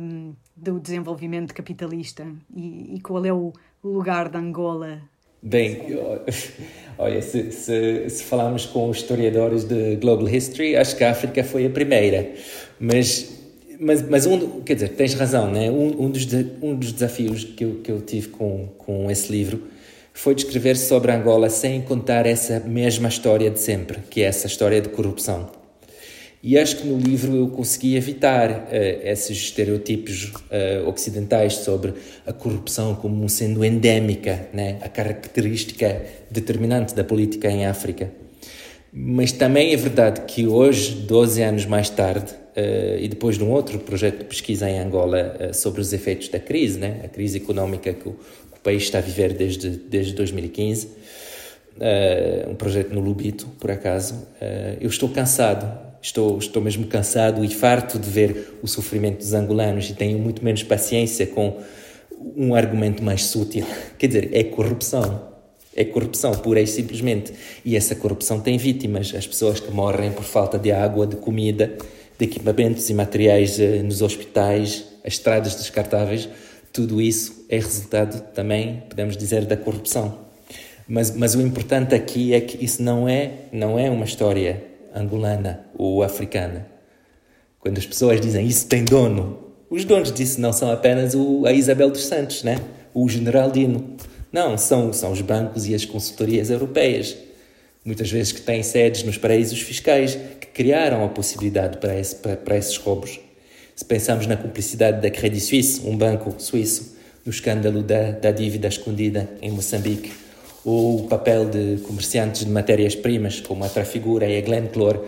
um, 0.00 0.34
do 0.56 0.80
desenvolvimento 0.80 1.54
capitalista 1.54 2.26
e, 2.54 2.96
e, 2.96 3.00
qual 3.00 3.24
é 3.24 3.32
o 3.32 3.52
lugar 3.82 4.28
de 4.28 4.38
Angola? 4.38 5.00
Bem, 5.42 5.96
olha, 6.98 7.22
se, 7.22 7.52
se, 7.52 8.10
se 8.10 8.24
falarmos 8.24 8.66
com 8.66 8.90
historiadores 8.90 9.64
de 9.64 9.96
Global 9.96 10.28
History, 10.28 10.76
acho 10.76 10.96
que 10.96 11.04
a 11.04 11.10
África 11.10 11.44
foi 11.44 11.66
a 11.66 11.70
primeira, 11.70 12.32
mas 12.78 13.38
mas, 13.82 14.06
mas 14.06 14.26
um, 14.26 14.60
quer 14.60 14.74
dizer, 14.74 14.90
tens 14.90 15.14
razão, 15.14 15.50
né? 15.50 15.70
um, 15.70 16.04
um, 16.04 16.10
dos, 16.10 16.26
um 16.60 16.74
dos 16.74 16.92
desafios 16.92 17.44
que 17.44 17.64
eu, 17.64 17.80
que 17.82 17.90
eu 17.90 18.02
tive 18.02 18.28
com, 18.28 18.68
com 18.76 19.10
esse 19.10 19.32
livro 19.32 19.62
foi 20.20 20.34
descrever 20.34 20.76
sobre 20.76 21.10
Angola 21.12 21.48
sem 21.48 21.80
contar 21.80 22.26
essa 22.26 22.60
mesma 22.60 23.08
história 23.08 23.50
de 23.50 23.58
sempre, 23.58 24.00
que 24.10 24.20
é 24.20 24.26
essa 24.26 24.46
história 24.46 24.78
de 24.78 24.90
corrupção. 24.90 25.48
E 26.42 26.58
acho 26.58 26.76
que 26.76 26.86
no 26.86 26.98
livro 26.98 27.34
eu 27.34 27.48
consegui 27.48 27.96
evitar 27.96 28.50
uh, 28.50 28.66
esses 29.02 29.38
estereotipos 29.38 30.24
uh, 30.24 30.86
ocidentais 30.86 31.54
sobre 31.54 31.94
a 32.26 32.34
corrupção 32.34 32.94
como 32.94 33.26
sendo 33.30 33.64
endémica, 33.64 34.46
né? 34.52 34.76
a 34.82 34.90
característica 34.90 36.02
determinante 36.30 36.94
da 36.94 37.02
política 37.02 37.50
em 37.50 37.64
África. 37.64 38.12
Mas 38.92 39.32
também 39.32 39.72
é 39.72 39.76
verdade 39.76 40.20
que 40.26 40.46
hoje, 40.46 40.96
12 40.96 41.42
anos 41.42 41.64
mais 41.64 41.88
tarde, 41.88 42.30
uh, 42.30 42.98
e 42.98 43.08
depois 43.08 43.38
de 43.38 43.44
um 43.44 43.50
outro 43.50 43.78
projeto 43.78 44.18
de 44.18 44.24
pesquisa 44.24 44.68
em 44.68 44.78
Angola 44.78 45.50
sobre 45.54 45.80
os 45.80 45.94
efeitos 45.94 46.28
da 46.28 46.38
crise, 46.38 46.78
né? 46.78 47.00
a 47.04 47.08
crise 47.08 47.38
económica 47.38 47.90
que 47.94 48.06
o, 48.06 48.16
o 48.60 48.62
país 48.62 48.82
está 48.82 48.98
a 48.98 49.00
viver 49.00 49.32
desde, 49.32 49.70
desde 49.70 50.12
2015, 50.14 50.88
um 52.48 52.54
projeto 52.54 52.92
no 52.92 53.00
Lubito, 53.00 53.46
por 53.58 53.70
acaso, 53.70 54.26
eu 54.80 54.88
estou 54.88 55.08
cansado 55.08 55.90
Estou, 56.02 56.38
estou 56.38 56.62
mesmo 56.62 56.86
cansado 56.86 57.44
e 57.44 57.48
farto 57.50 57.98
de 57.98 58.08
ver 58.08 58.58
o 58.62 58.66
sofrimento 58.66 59.18
dos 59.18 59.34
angolanos 59.34 59.90
e 59.90 59.94
tenho 59.94 60.18
muito 60.18 60.42
menos 60.42 60.62
paciência 60.62 61.26
com 61.26 61.58
um 62.34 62.54
argumento 62.54 63.04
mais 63.04 63.24
sutil. 63.24 63.66
Quer 63.98 64.06
dizer, 64.06 64.30
é 64.32 64.42
corrupção. 64.44 65.28
É 65.76 65.84
corrupção, 65.84 66.32
pura 66.32 66.60
e 66.60 66.66
simplesmente. 66.66 67.32
E 67.64 67.76
essa 67.76 67.94
corrupção 67.94 68.40
tem 68.40 68.56
vítimas. 68.56 69.14
As 69.14 69.26
pessoas 69.26 69.60
que 69.60 69.70
morrem 69.70 70.10
por 70.10 70.24
falta 70.24 70.58
de 70.58 70.72
água, 70.72 71.06
de 71.06 71.16
comida, 71.16 71.76
de 72.18 72.24
equipamentos 72.24 72.88
e 72.88 72.94
materiais 72.94 73.60
eh, 73.60 73.82
nos 73.82 74.02
hospitais, 74.02 74.84
as 75.04 75.14
estradas 75.14 75.54
descartáveis, 75.54 76.28
tudo 76.72 77.00
isso 77.00 77.44
é 77.48 77.56
resultado 77.56 78.20
também, 78.32 78.82
podemos 78.88 79.16
dizer, 79.16 79.44
da 79.46 79.56
corrupção. 79.56 80.18
Mas, 80.86 81.14
mas 81.14 81.34
o 81.34 81.40
importante 81.40 81.94
aqui 81.94 82.34
é 82.34 82.40
que 82.40 82.64
isso 82.64 82.82
não 82.82 83.08
é, 83.08 83.32
não 83.52 83.78
é 83.78 83.88
uma 83.90 84.04
história 84.04 84.64
angolana 84.94 85.66
ou 85.76 86.02
africana. 86.02 86.66
Quando 87.58 87.78
as 87.78 87.86
pessoas 87.86 88.20
dizem 88.20 88.46
isso 88.46 88.66
tem 88.66 88.84
dono, 88.84 89.38
os 89.68 89.84
donos 89.84 90.12
disso 90.12 90.40
não 90.40 90.52
são 90.52 90.70
apenas 90.70 91.14
o, 91.14 91.46
a 91.46 91.52
Isabel 91.52 91.90
dos 91.90 92.06
Santos, 92.06 92.42
né? 92.42 92.56
o 92.92 93.08
General 93.08 93.50
Dino. 93.50 93.96
Não, 94.32 94.56
são, 94.58 94.92
são 94.92 95.12
os 95.12 95.20
bancos 95.20 95.68
e 95.68 95.74
as 95.74 95.84
consultorias 95.84 96.50
europeias, 96.50 97.16
muitas 97.84 98.10
vezes 98.10 98.32
que 98.32 98.40
têm 98.40 98.62
sedes 98.62 99.02
nos 99.02 99.18
paraísos 99.18 99.60
fiscais, 99.60 100.18
que 100.40 100.46
criaram 100.48 101.04
a 101.04 101.08
possibilidade 101.08 101.78
para, 101.78 101.98
esse, 101.98 102.16
para, 102.16 102.36
para 102.36 102.56
esses 102.56 102.76
roubos. 102.76 103.20
Se 103.80 103.84
pensamos 103.86 104.26
na 104.26 104.36
cumplicidade 104.36 105.00
da 105.00 105.10
Credit 105.10 105.40
Suisse, 105.40 105.80
um 105.86 105.96
banco 105.96 106.34
suíço, 106.36 106.98
no 107.24 107.32
escândalo 107.32 107.82
da, 107.82 108.10
da 108.10 108.30
dívida 108.30 108.68
escondida 108.68 109.26
em 109.40 109.50
Moçambique, 109.50 110.12
ou 110.62 111.00
o 111.00 111.08
papel 111.08 111.46
de 111.46 111.78
comerciantes 111.86 112.44
de 112.44 112.50
matérias-primas, 112.50 113.40
como 113.40 113.64
a 113.64 113.70
Trafigura 113.70 114.28
e 114.28 114.36
a 114.36 114.42
Glencore, 114.42 115.00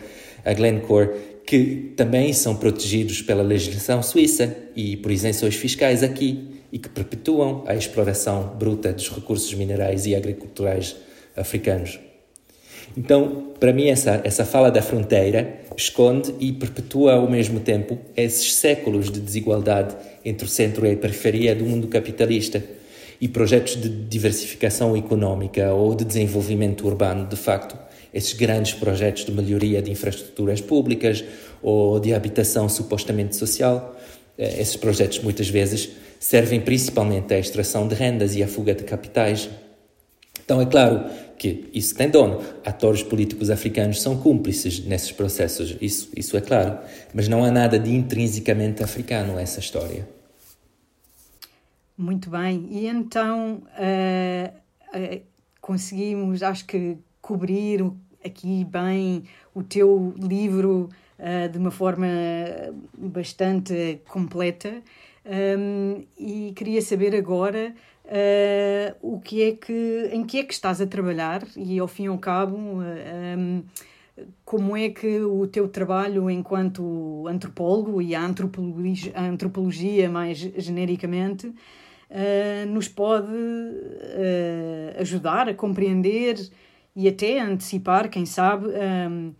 a 0.42 0.54
Glencore, 0.54 1.10
que 1.46 1.92
também 1.98 2.32
são 2.32 2.56
protegidos 2.56 3.20
pela 3.20 3.42
legislação 3.42 4.02
suíça 4.02 4.56
e 4.74 4.96
por 4.96 5.12
isenções 5.12 5.54
fiscais 5.54 6.02
aqui 6.02 6.62
e 6.72 6.78
que 6.78 6.88
perpetuam 6.88 7.64
a 7.66 7.74
exploração 7.74 8.56
bruta 8.58 8.90
dos 8.90 9.10
recursos 9.10 9.52
minerais 9.52 10.06
e 10.06 10.14
agriculturais 10.16 10.96
africanos. 11.36 12.00
Então, 12.96 13.54
para 13.58 13.72
mim, 13.72 13.88
essa, 13.88 14.20
essa 14.24 14.44
fala 14.44 14.70
da 14.70 14.82
fronteira 14.82 15.60
esconde 15.76 16.34
e 16.38 16.52
perpetua 16.52 17.14
ao 17.14 17.30
mesmo 17.30 17.60
tempo 17.60 17.98
esses 18.16 18.54
séculos 18.54 19.10
de 19.10 19.20
desigualdade 19.20 19.94
entre 20.24 20.46
o 20.46 20.48
centro 20.48 20.86
e 20.86 20.92
a 20.92 20.96
periferia 20.96 21.54
do 21.54 21.64
mundo 21.64 21.88
capitalista 21.88 22.62
e 23.20 23.28
projetos 23.28 23.80
de 23.80 23.88
diversificação 23.88 24.96
económica 24.96 25.72
ou 25.72 25.94
de 25.94 26.04
desenvolvimento 26.04 26.86
urbano, 26.86 27.26
de 27.26 27.36
facto, 27.36 27.78
esses 28.12 28.32
grandes 28.32 28.74
projetos 28.74 29.24
de 29.24 29.32
melhoria 29.32 29.80
de 29.80 29.90
infraestruturas 29.90 30.60
públicas 30.60 31.24
ou 31.62 31.98
de 31.98 32.12
habitação 32.12 32.68
supostamente 32.68 33.36
social, 33.36 33.96
eh, 34.36 34.60
esses 34.60 34.76
projetos 34.76 35.20
muitas 35.20 35.48
vezes 35.48 35.90
servem 36.18 36.60
principalmente 36.60 37.32
à 37.32 37.38
extração 37.38 37.88
de 37.88 37.94
rendas 37.94 38.34
e 38.34 38.42
à 38.42 38.48
fuga 38.48 38.74
de 38.74 38.84
capitais. 38.84 39.48
Então 40.44 40.60
é 40.60 40.66
claro 40.66 41.04
que 41.38 41.68
isso 41.74 41.94
tem 41.94 42.08
dono. 42.08 42.40
Atores 42.64 43.02
políticos 43.02 43.50
africanos 43.50 44.00
são 44.00 44.16
cúmplices 44.16 44.84
nesses 44.84 45.12
processos, 45.12 45.76
isso, 45.80 46.10
isso 46.16 46.36
é 46.36 46.40
claro. 46.40 46.78
Mas 47.12 47.28
não 47.28 47.44
há 47.44 47.50
nada 47.50 47.78
de 47.78 47.94
intrinsecamente 47.94 48.82
africano 48.82 49.34
nessa 49.34 49.60
história. 49.60 50.08
Muito 51.96 52.30
bem. 52.30 52.66
E 52.70 52.86
então 52.86 53.62
uh, 53.78 54.48
uh, 54.96 55.22
conseguimos, 55.60 56.42
acho 56.42 56.64
que, 56.64 56.96
cobrir 57.20 57.84
aqui 58.24 58.64
bem 58.64 59.24
o 59.54 59.62
teu 59.62 60.12
livro 60.18 60.88
uh, 61.18 61.48
de 61.48 61.58
uma 61.58 61.70
forma 61.70 62.06
bastante 62.96 64.00
completa. 64.08 64.82
Um, 65.24 66.04
e 66.18 66.52
queria 66.56 66.82
saber 66.82 67.14
agora 67.14 67.72
uh, 68.12 68.96
o 69.00 69.20
que 69.20 69.42
é 69.42 69.52
que, 69.52 70.10
em 70.12 70.24
que 70.24 70.38
é 70.38 70.44
que 70.44 70.52
estás 70.52 70.80
a 70.80 70.86
trabalhar 70.86 71.42
e 71.56 71.78
ao 71.78 71.88
fim 71.88 72.04
e 72.04 72.08
ao 72.08 72.18
cabo 72.18 72.56
uh, 72.56 73.38
um, 73.38 73.64
como 74.44 74.76
é 74.76 74.90
que 74.90 75.20
o 75.20 75.46
teu 75.46 75.66
trabalho 75.68 76.28
enquanto 76.30 77.26
antropólogo 77.26 78.02
e 78.02 78.14
a 78.14 78.22
antropologia, 78.22 79.12
a 79.14 79.22
antropologia 79.22 80.10
mais 80.10 80.38
genericamente 80.38 81.46
uh, 81.46 82.66
nos 82.68 82.88
pode 82.88 83.32
ajudar 85.00 85.48
a 85.48 85.54
compreender 85.54 86.36
e 86.94 87.08
até 87.08 87.40
antecipar, 87.40 88.10
quem 88.10 88.26
sabe, 88.26 88.66
um, 88.68 89.32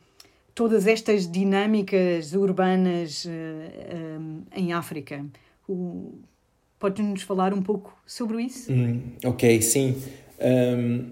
todas 0.54 0.86
estas 0.86 1.30
dinâmicas 1.30 2.32
urbanas 2.32 3.26
em 4.56 4.72
África. 4.72 5.22
O... 5.68 6.18
Podes-nos 6.82 7.22
falar 7.22 7.54
um 7.54 7.62
pouco 7.62 7.96
sobre 8.04 8.42
isso? 8.42 8.72
Hum, 8.72 9.00
ok, 9.24 9.62
sim. 9.62 9.94
Um, 10.40 11.10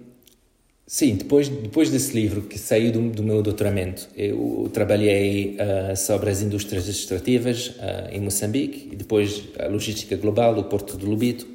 sim, 0.85 1.15
depois, 1.15 1.49
depois 1.49 1.91
desse 1.91 2.13
livro 2.13 2.43
que 2.43 2.59
saiu 2.59 2.91
do, 2.91 3.09
do 3.11 3.23
meu 3.23 3.41
doutoramento, 3.41 4.09
eu 4.17 4.69
trabalhei 4.73 5.57
uh, 5.61 5.97
sobre 5.97 6.29
as 6.29 6.43
indústrias 6.43 6.89
extrativas 6.89 7.69
uh, 7.69 8.11
em 8.11 8.21
Moçambique 8.21 8.89
e 8.91 8.97
depois 8.97 9.45
a 9.61 9.69
logística 9.69 10.17
global 10.17 10.57
do 10.57 10.65
Porto 10.65 10.99
de 10.99 11.07
Lubito. 11.07 11.47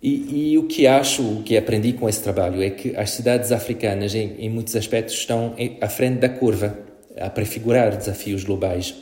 E, 0.00 0.52
e, 0.52 0.58
o 0.58 0.68
que 0.68 0.86
acho, 0.86 1.24
o 1.24 1.42
que 1.42 1.56
aprendi 1.56 1.94
com 1.94 2.08
esse 2.08 2.22
trabalho 2.22 2.62
é 2.62 2.70
que 2.70 2.94
as 2.94 3.10
cidades 3.10 3.50
africanas, 3.50 4.14
em, 4.14 4.36
em 4.38 4.48
muitos 4.48 4.76
aspectos, 4.76 5.16
estão 5.16 5.56
à 5.80 5.88
frente 5.88 6.20
da 6.20 6.28
curva, 6.28 6.78
a 7.16 7.28
prefigurar 7.28 7.96
desafios 7.96 8.44
globais. 8.44 8.94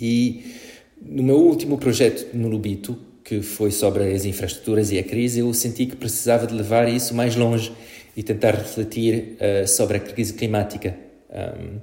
E 0.00 0.70
no 1.04 1.22
meu 1.22 1.36
último 1.36 1.78
projeto 1.78 2.34
no 2.34 2.48
Lubito, 2.48 2.96
que 3.24 3.40
foi 3.42 3.70
sobre 3.70 4.12
as 4.12 4.24
infraestruturas 4.24 4.90
e 4.90 4.98
a 4.98 5.02
crise, 5.02 5.40
eu 5.40 5.52
senti 5.54 5.86
que 5.86 5.96
precisava 5.96 6.46
de 6.46 6.54
levar 6.54 6.88
isso 6.88 7.14
mais 7.14 7.36
longe 7.36 7.72
e 8.16 8.22
tentar 8.22 8.52
refletir 8.52 9.36
uh, 9.36 9.66
sobre 9.66 9.96
a 9.96 10.00
crise 10.00 10.34
climática, 10.34 10.94
um, 11.30 11.78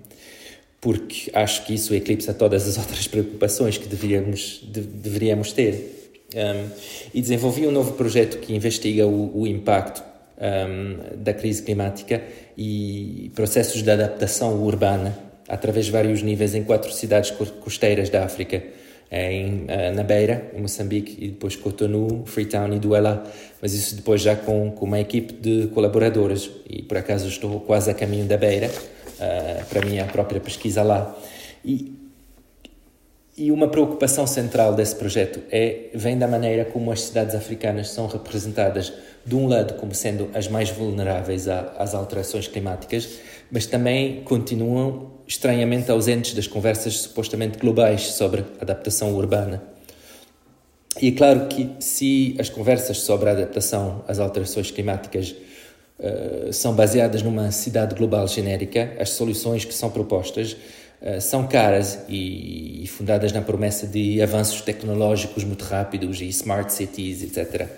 porque 0.81 1.29
acho 1.33 1.65
que 1.65 1.73
isso 1.73 1.93
eclipsa 1.93 2.33
todas 2.33 2.67
as 2.67 2.77
outras 2.79 3.07
preocupações 3.07 3.77
que 3.77 3.87
deveríamos, 3.87 4.61
de, 4.71 4.81
deveríamos 4.81 5.51
ter. 5.53 5.95
Um, 6.35 6.69
e 7.11 7.21
desenvolvi 7.21 7.65
um 7.65 7.71
novo 7.71 7.93
projeto 7.93 8.37
que 8.37 8.53
investiga 8.53 9.07
o, 9.07 9.41
o 9.41 9.47
impacto 9.47 10.03
um, 10.37 11.17
da 11.23 11.33
crise 11.33 11.63
climática 11.63 12.21
e 12.55 13.31
processos 13.33 13.81
de 13.81 13.89
adaptação 13.89 14.63
urbana 14.63 15.17
através 15.47 15.87
de 15.87 15.91
vários 15.91 16.21
níveis 16.21 16.53
em 16.53 16.63
quatro 16.63 16.91
cidades 16.93 17.31
costeiras 17.31 18.11
da 18.11 18.23
África 18.23 18.63
em, 19.11 19.65
eh, 19.67 19.91
na 19.91 20.03
Beira, 20.03 20.51
em 20.53 20.61
Moçambique, 20.61 21.17
e 21.23 21.29
depois 21.29 21.55
Cotonou, 21.55 22.25
Freetown 22.25 22.73
e 22.73 22.79
Douala, 22.79 23.23
mas 23.61 23.73
isso 23.73 23.95
depois 23.95 24.21
já 24.21 24.35
com, 24.35 24.71
com 24.71 24.85
uma 24.85 24.99
equipe 24.99 25.33
de 25.33 25.67
colaboradores, 25.67 26.49
e 26.69 26.83
por 26.83 26.97
acaso 26.97 27.27
estou 27.27 27.59
quase 27.61 27.89
a 27.89 27.93
caminho 27.93 28.25
da 28.25 28.37
Beira, 28.37 28.67
uh, 28.67 29.65
para 29.65 29.81
a 29.81 29.85
minha 29.85 30.05
própria 30.05 30.39
pesquisa 30.39 30.83
lá. 30.83 31.17
E, 31.65 31.93
e 33.35 33.51
uma 33.51 33.67
preocupação 33.69 34.27
central 34.27 34.75
desse 34.75 34.95
projeto 34.95 35.41
é, 35.51 35.89
vem 35.93 36.17
da 36.17 36.27
maneira 36.27 36.65
como 36.65 36.91
as 36.91 37.01
cidades 37.01 37.33
africanas 37.33 37.89
são 37.89 38.05
representadas, 38.05 38.93
de 39.25 39.35
um 39.35 39.47
lado, 39.47 39.75
como 39.75 39.93
sendo 39.93 40.29
as 40.33 40.47
mais 40.47 40.69
vulneráveis 40.69 41.47
às 41.47 41.93
alterações 41.93 42.47
climáticas, 42.47 43.19
mas 43.51 43.65
também 43.65 44.23
continuam 44.23 45.08
estranhamente 45.29 45.91
ausentes 45.91 46.33
das 46.33 46.47
conversas 46.47 47.01
supostamente 47.01 47.59
globais 47.59 48.13
sobre 48.13 48.43
adaptação 48.59 49.13
urbana. 49.13 49.61
E 50.99 51.09
é 51.09 51.11
claro 51.11 51.47
que 51.47 51.69
se 51.79 52.35
as 52.39 52.49
conversas 52.49 53.01
sobre 53.01 53.29
a 53.29 53.33
adaptação 53.33 54.03
às 54.07 54.17
alterações 54.17 54.71
climáticas 54.71 55.35
uh, 55.99 56.51
são 56.51 56.73
baseadas 56.73 57.21
numa 57.21 57.51
cidade 57.51 57.93
global 57.93 58.27
genérica, 58.27 58.97
as 58.99 59.11
soluções 59.11 59.63
que 59.63 59.73
são 59.73 59.91
propostas 59.91 60.53
uh, 60.99 61.21
são 61.21 61.47
caras 61.47 61.99
e, 62.09 62.83
e, 62.83 62.87
fundadas 62.87 63.31
na 63.31 63.43
promessa 63.43 63.85
de 63.85 64.19
avanços 64.23 64.61
tecnológicos 64.61 65.43
muito 65.43 65.63
rápidos 65.63 66.19
e 66.21 66.25
smart 66.25 66.73
cities, 66.73 67.21
etc 67.21 67.69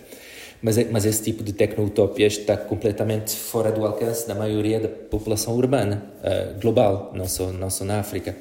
mas, 0.61 0.77
é, 0.77 0.87
mas 0.91 1.05
esse 1.05 1.23
tipo 1.23 1.43
de 1.43 1.53
tecno-utopia 1.53 2.27
está 2.27 2.55
completamente 2.55 3.35
fora 3.35 3.71
do 3.71 3.85
alcance 3.85 4.27
da 4.27 4.35
maioria 4.35 4.79
da 4.79 4.87
população 4.87 5.55
urbana 5.55 6.03
uh, 6.19 6.59
global, 6.59 7.11
não 7.15 7.27
só, 7.27 7.51
não 7.51 7.69
só 7.69 7.83
na 7.83 7.99
África. 7.99 8.35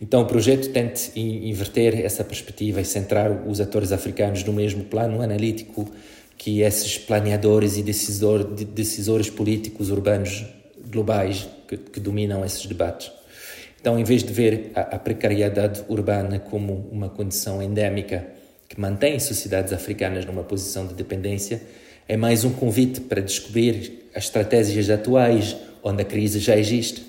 Então 0.00 0.22
o 0.22 0.26
projeto 0.26 0.70
tenta 0.72 1.00
inverter 1.16 2.04
essa 2.04 2.24
perspectiva 2.24 2.80
e 2.80 2.84
centrar 2.84 3.46
os 3.46 3.60
atores 3.60 3.92
africanos 3.92 4.42
no 4.42 4.52
mesmo 4.52 4.84
plano 4.84 5.22
analítico 5.22 5.88
que 6.36 6.60
esses 6.60 6.98
planeadores 6.98 7.76
e 7.76 7.82
decisor, 7.82 8.42
decisores 8.42 9.30
políticos 9.30 9.90
urbanos 9.90 10.44
globais 10.90 11.48
que, 11.68 11.76
que, 11.76 12.00
dominam 12.00 12.44
esses 12.44 12.66
debates. 12.66 13.12
Então, 13.80 13.96
em 13.96 14.02
vez 14.02 14.24
de 14.24 14.32
ver 14.32 14.72
a, 14.74 14.80
a 14.80 14.98
precariedade 14.98 15.84
urbana 15.88 16.40
como 16.40 16.88
uma 16.90 17.08
condição 17.08 17.62
endémica 17.62 18.26
que 18.72 18.80
mantém 18.80 19.20
sociedades 19.20 19.70
africanas 19.70 20.24
numa 20.24 20.42
posição 20.42 20.86
de 20.86 20.94
dependência, 20.94 21.60
é 22.08 22.16
mais 22.16 22.42
um 22.42 22.50
convite 22.50 23.02
para 23.02 23.20
descobrir 23.20 24.08
as 24.14 24.24
estratégias 24.24 24.88
atuais 24.88 25.54
onde 25.82 26.00
a 26.00 26.04
crise 26.06 26.40
já 26.40 26.56
existe, 26.56 27.04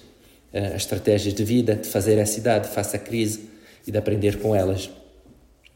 eh, 0.51 0.67
as 0.67 0.81
estratégias 0.81 1.33
de 1.33 1.43
vida, 1.45 1.73
de 1.73 1.87
fazer 1.87 2.19
a 2.19 2.25
cidade 2.25 2.67
face 2.67 2.97
à 2.97 2.99
crise 2.99 3.49
e 3.87 3.91
de 3.91 3.97
aprender 3.97 4.39
com 4.39 4.53
elas. 4.53 4.89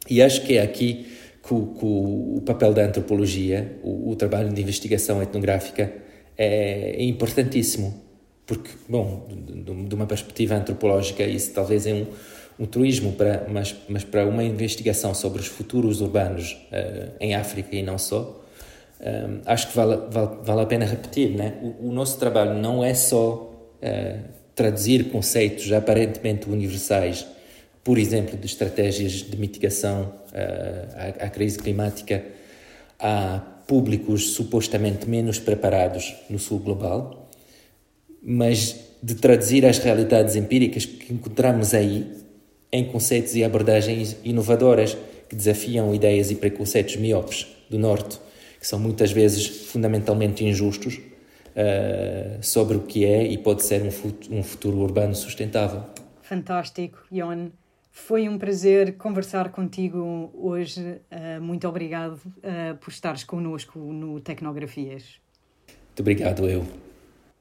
E 0.09 0.21
acho 0.21 0.41
que 0.41 0.57
é 0.57 0.61
aqui 0.61 1.07
que, 1.41 1.49
que 1.49 1.85
o, 1.85 2.43
papel 2.45 2.73
da 2.73 2.83
antropologia, 2.83 3.79
o, 3.81 4.11
o 4.11 4.15
trabalho 4.17 4.51
de 4.51 4.61
investigação 4.61 5.23
etnográfica, 5.23 5.93
é, 6.37 6.97
é 6.97 7.03
importantíssimo. 7.03 8.03
Porque, 8.45 8.71
bom, 8.89 9.25
de, 9.29 9.87
de, 9.87 9.95
uma 9.95 10.05
perspectiva 10.05 10.55
antropológica, 10.55 11.23
isso 11.23 11.53
talvez 11.53 11.87
é 11.87 11.93
um, 11.93 12.05
um 12.59 12.65
truísmo, 12.65 13.13
para, 13.13 13.45
mas, 13.49 13.75
mas 13.87 14.03
para 14.03 14.25
uma 14.25 14.43
investigação 14.43 15.13
sobre 15.13 15.41
os 15.41 15.47
futuros 15.47 16.01
urbanos 16.01 16.53
uh, 16.71 17.11
em 17.19 17.35
África 17.35 17.75
e 17.75 17.83
não 17.83 17.97
só, 17.97 18.43
um, 18.99 19.03
eh, 19.05 19.29
acho 19.45 19.67
que 19.67 19.75
vale, 19.75 19.97
vale, 20.09 20.37
vale 20.41 20.61
a 20.61 20.65
pena 20.65 20.85
repetir. 20.85 21.29
Né? 21.29 21.53
O, 21.61 21.89
o 21.89 21.91
nosso 21.91 22.17
trabalho 22.17 22.55
não 22.55 22.83
é 22.83 22.95
só 22.95 23.53
uh, 23.81 24.19
traduzir 24.55 25.11
conceitos 25.11 25.71
aparentemente 25.71 26.49
universais 26.49 27.27
por 27.87 27.97
exemplo, 27.97 28.37
de 28.37 28.45
estratégias 28.45 29.13
de 29.13 29.37
mitigação 29.37 30.13
uh, 30.33 31.21
à, 31.21 31.27
à, 31.27 31.29
crise 31.29 31.57
climática 31.57 32.21
a 32.99 33.39
públicos 33.65 34.31
supostamente 34.31 35.07
menos 35.07 35.39
preparados 35.39 36.13
no 36.29 36.37
sul 36.37 36.59
global, 36.59 37.29
mas 38.21 38.75
de 39.01 39.15
traduzir 39.15 39.65
as 39.65 39.77
realidades 39.77 40.35
empíricas 40.35 40.85
que 40.85 41.13
encontramos 41.13 41.73
aí 41.73 42.11
em 42.71 42.85
conceitos 42.85 43.35
e 43.35 43.43
abordagens 43.43 44.17
inovadoras 44.23 44.97
que 45.29 45.35
desafiam 45.35 45.93
ideias 45.93 46.31
e 46.31 46.35
preconceitos 46.35 46.95
miopes 46.95 47.47
do 47.69 47.77
Norte, 47.77 48.19
que 48.59 48.67
são 48.67 48.79
muitas 48.79 49.11
vezes 49.11 49.45
fundamentalmente 49.45 50.43
injustos 50.43 50.95
uh, 50.97 52.41
sobre 52.41 52.77
o 52.77 52.81
que 52.81 53.05
é 53.05 53.25
e 53.25 53.37
pode 53.37 53.63
ser 53.63 53.81
um 53.81 53.91
futuro, 53.91 54.35
um 54.35 54.43
futuro 54.43 54.77
urbano 54.77 55.15
sustentável. 55.15 55.83
Fantástico, 56.21 56.99
Ion. 57.11 57.49
Foi 57.91 58.29
um 58.29 58.37
prazer 58.37 58.95
conversar 58.95 59.49
contigo 59.49 60.31
hoje. 60.35 61.01
Uh, 61.11 61.41
muito 61.41 61.67
obrigado 61.67 62.15
uh, 62.15 62.77
por 62.79 62.91
estares 62.91 63.23
connosco 63.23 63.79
no 63.79 64.19
Tecnografias. 64.19 65.19
Muito 65.67 65.99
obrigado, 66.01 66.47
eu. 66.47 66.86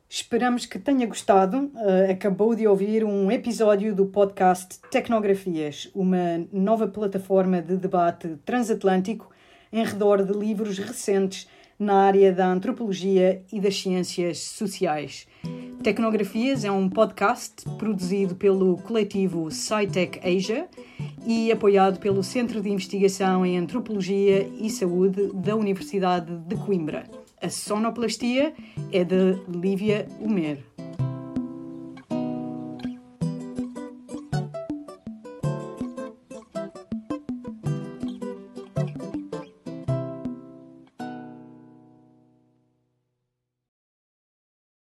Esperamos 0.08 0.66
que 0.66 0.78
tenha 0.78 1.06
gostado. 1.06 1.70
Uh, 1.74 2.10
acabou 2.10 2.54
de 2.54 2.66
ouvir 2.66 3.04
um 3.04 3.30
episódio 3.30 3.94
do 3.94 4.06
podcast 4.06 4.78
Tecnografias, 4.90 5.90
uma 5.94 6.46
nova 6.52 6.86
plataforma 6.86 7.60
de 7.60 7.76
debate 7.76 8.36
transatlântico 8.44 9.30
em 9.72 9.84
redor 9.84 10.24
de 10.24 10.32
livros 10.32 10.78
recentes 10.78 11.48
na 11.78 11.94
área 11.94 12.32
da 12.32 12.46
antropologia 12.46 13.42
e 13.52 13.60
das 13.60 13.80
ciências 13.80 14.38
sociais. 14.38 15.26
Tecnografias 15.82 16.64
é 16.64 16.70
um 16.70 16.88
podcast 16.88 17.64
produzido 17.76 18.34
pelo 18.34 18.76
coletivo 18.78 19.50
SciTech 19.50 20.20
Asia 20.20 20.68
e 21.26 21.52
apoiado 21.52 21.98
pelo 21.98 22.22
Centro 22.22 22.62
de 22.62 22.70
Investigação 22.70 23.44
em 23.44 23.58
Antropologia 23.58 24.48
e 24.58 24.70
Saúde 24.70 25.30
da 25.34 25.54
Universidade 25.54 26.32
de 26.46 26.56
Coimbra. 26.56 27.25
A 27.40 27.50
sonoplastia 27.50 28.54
é 28.90 29.04
de 29.04 29.38
Lívia 29.48 30.08
Umer. 30.20 30.75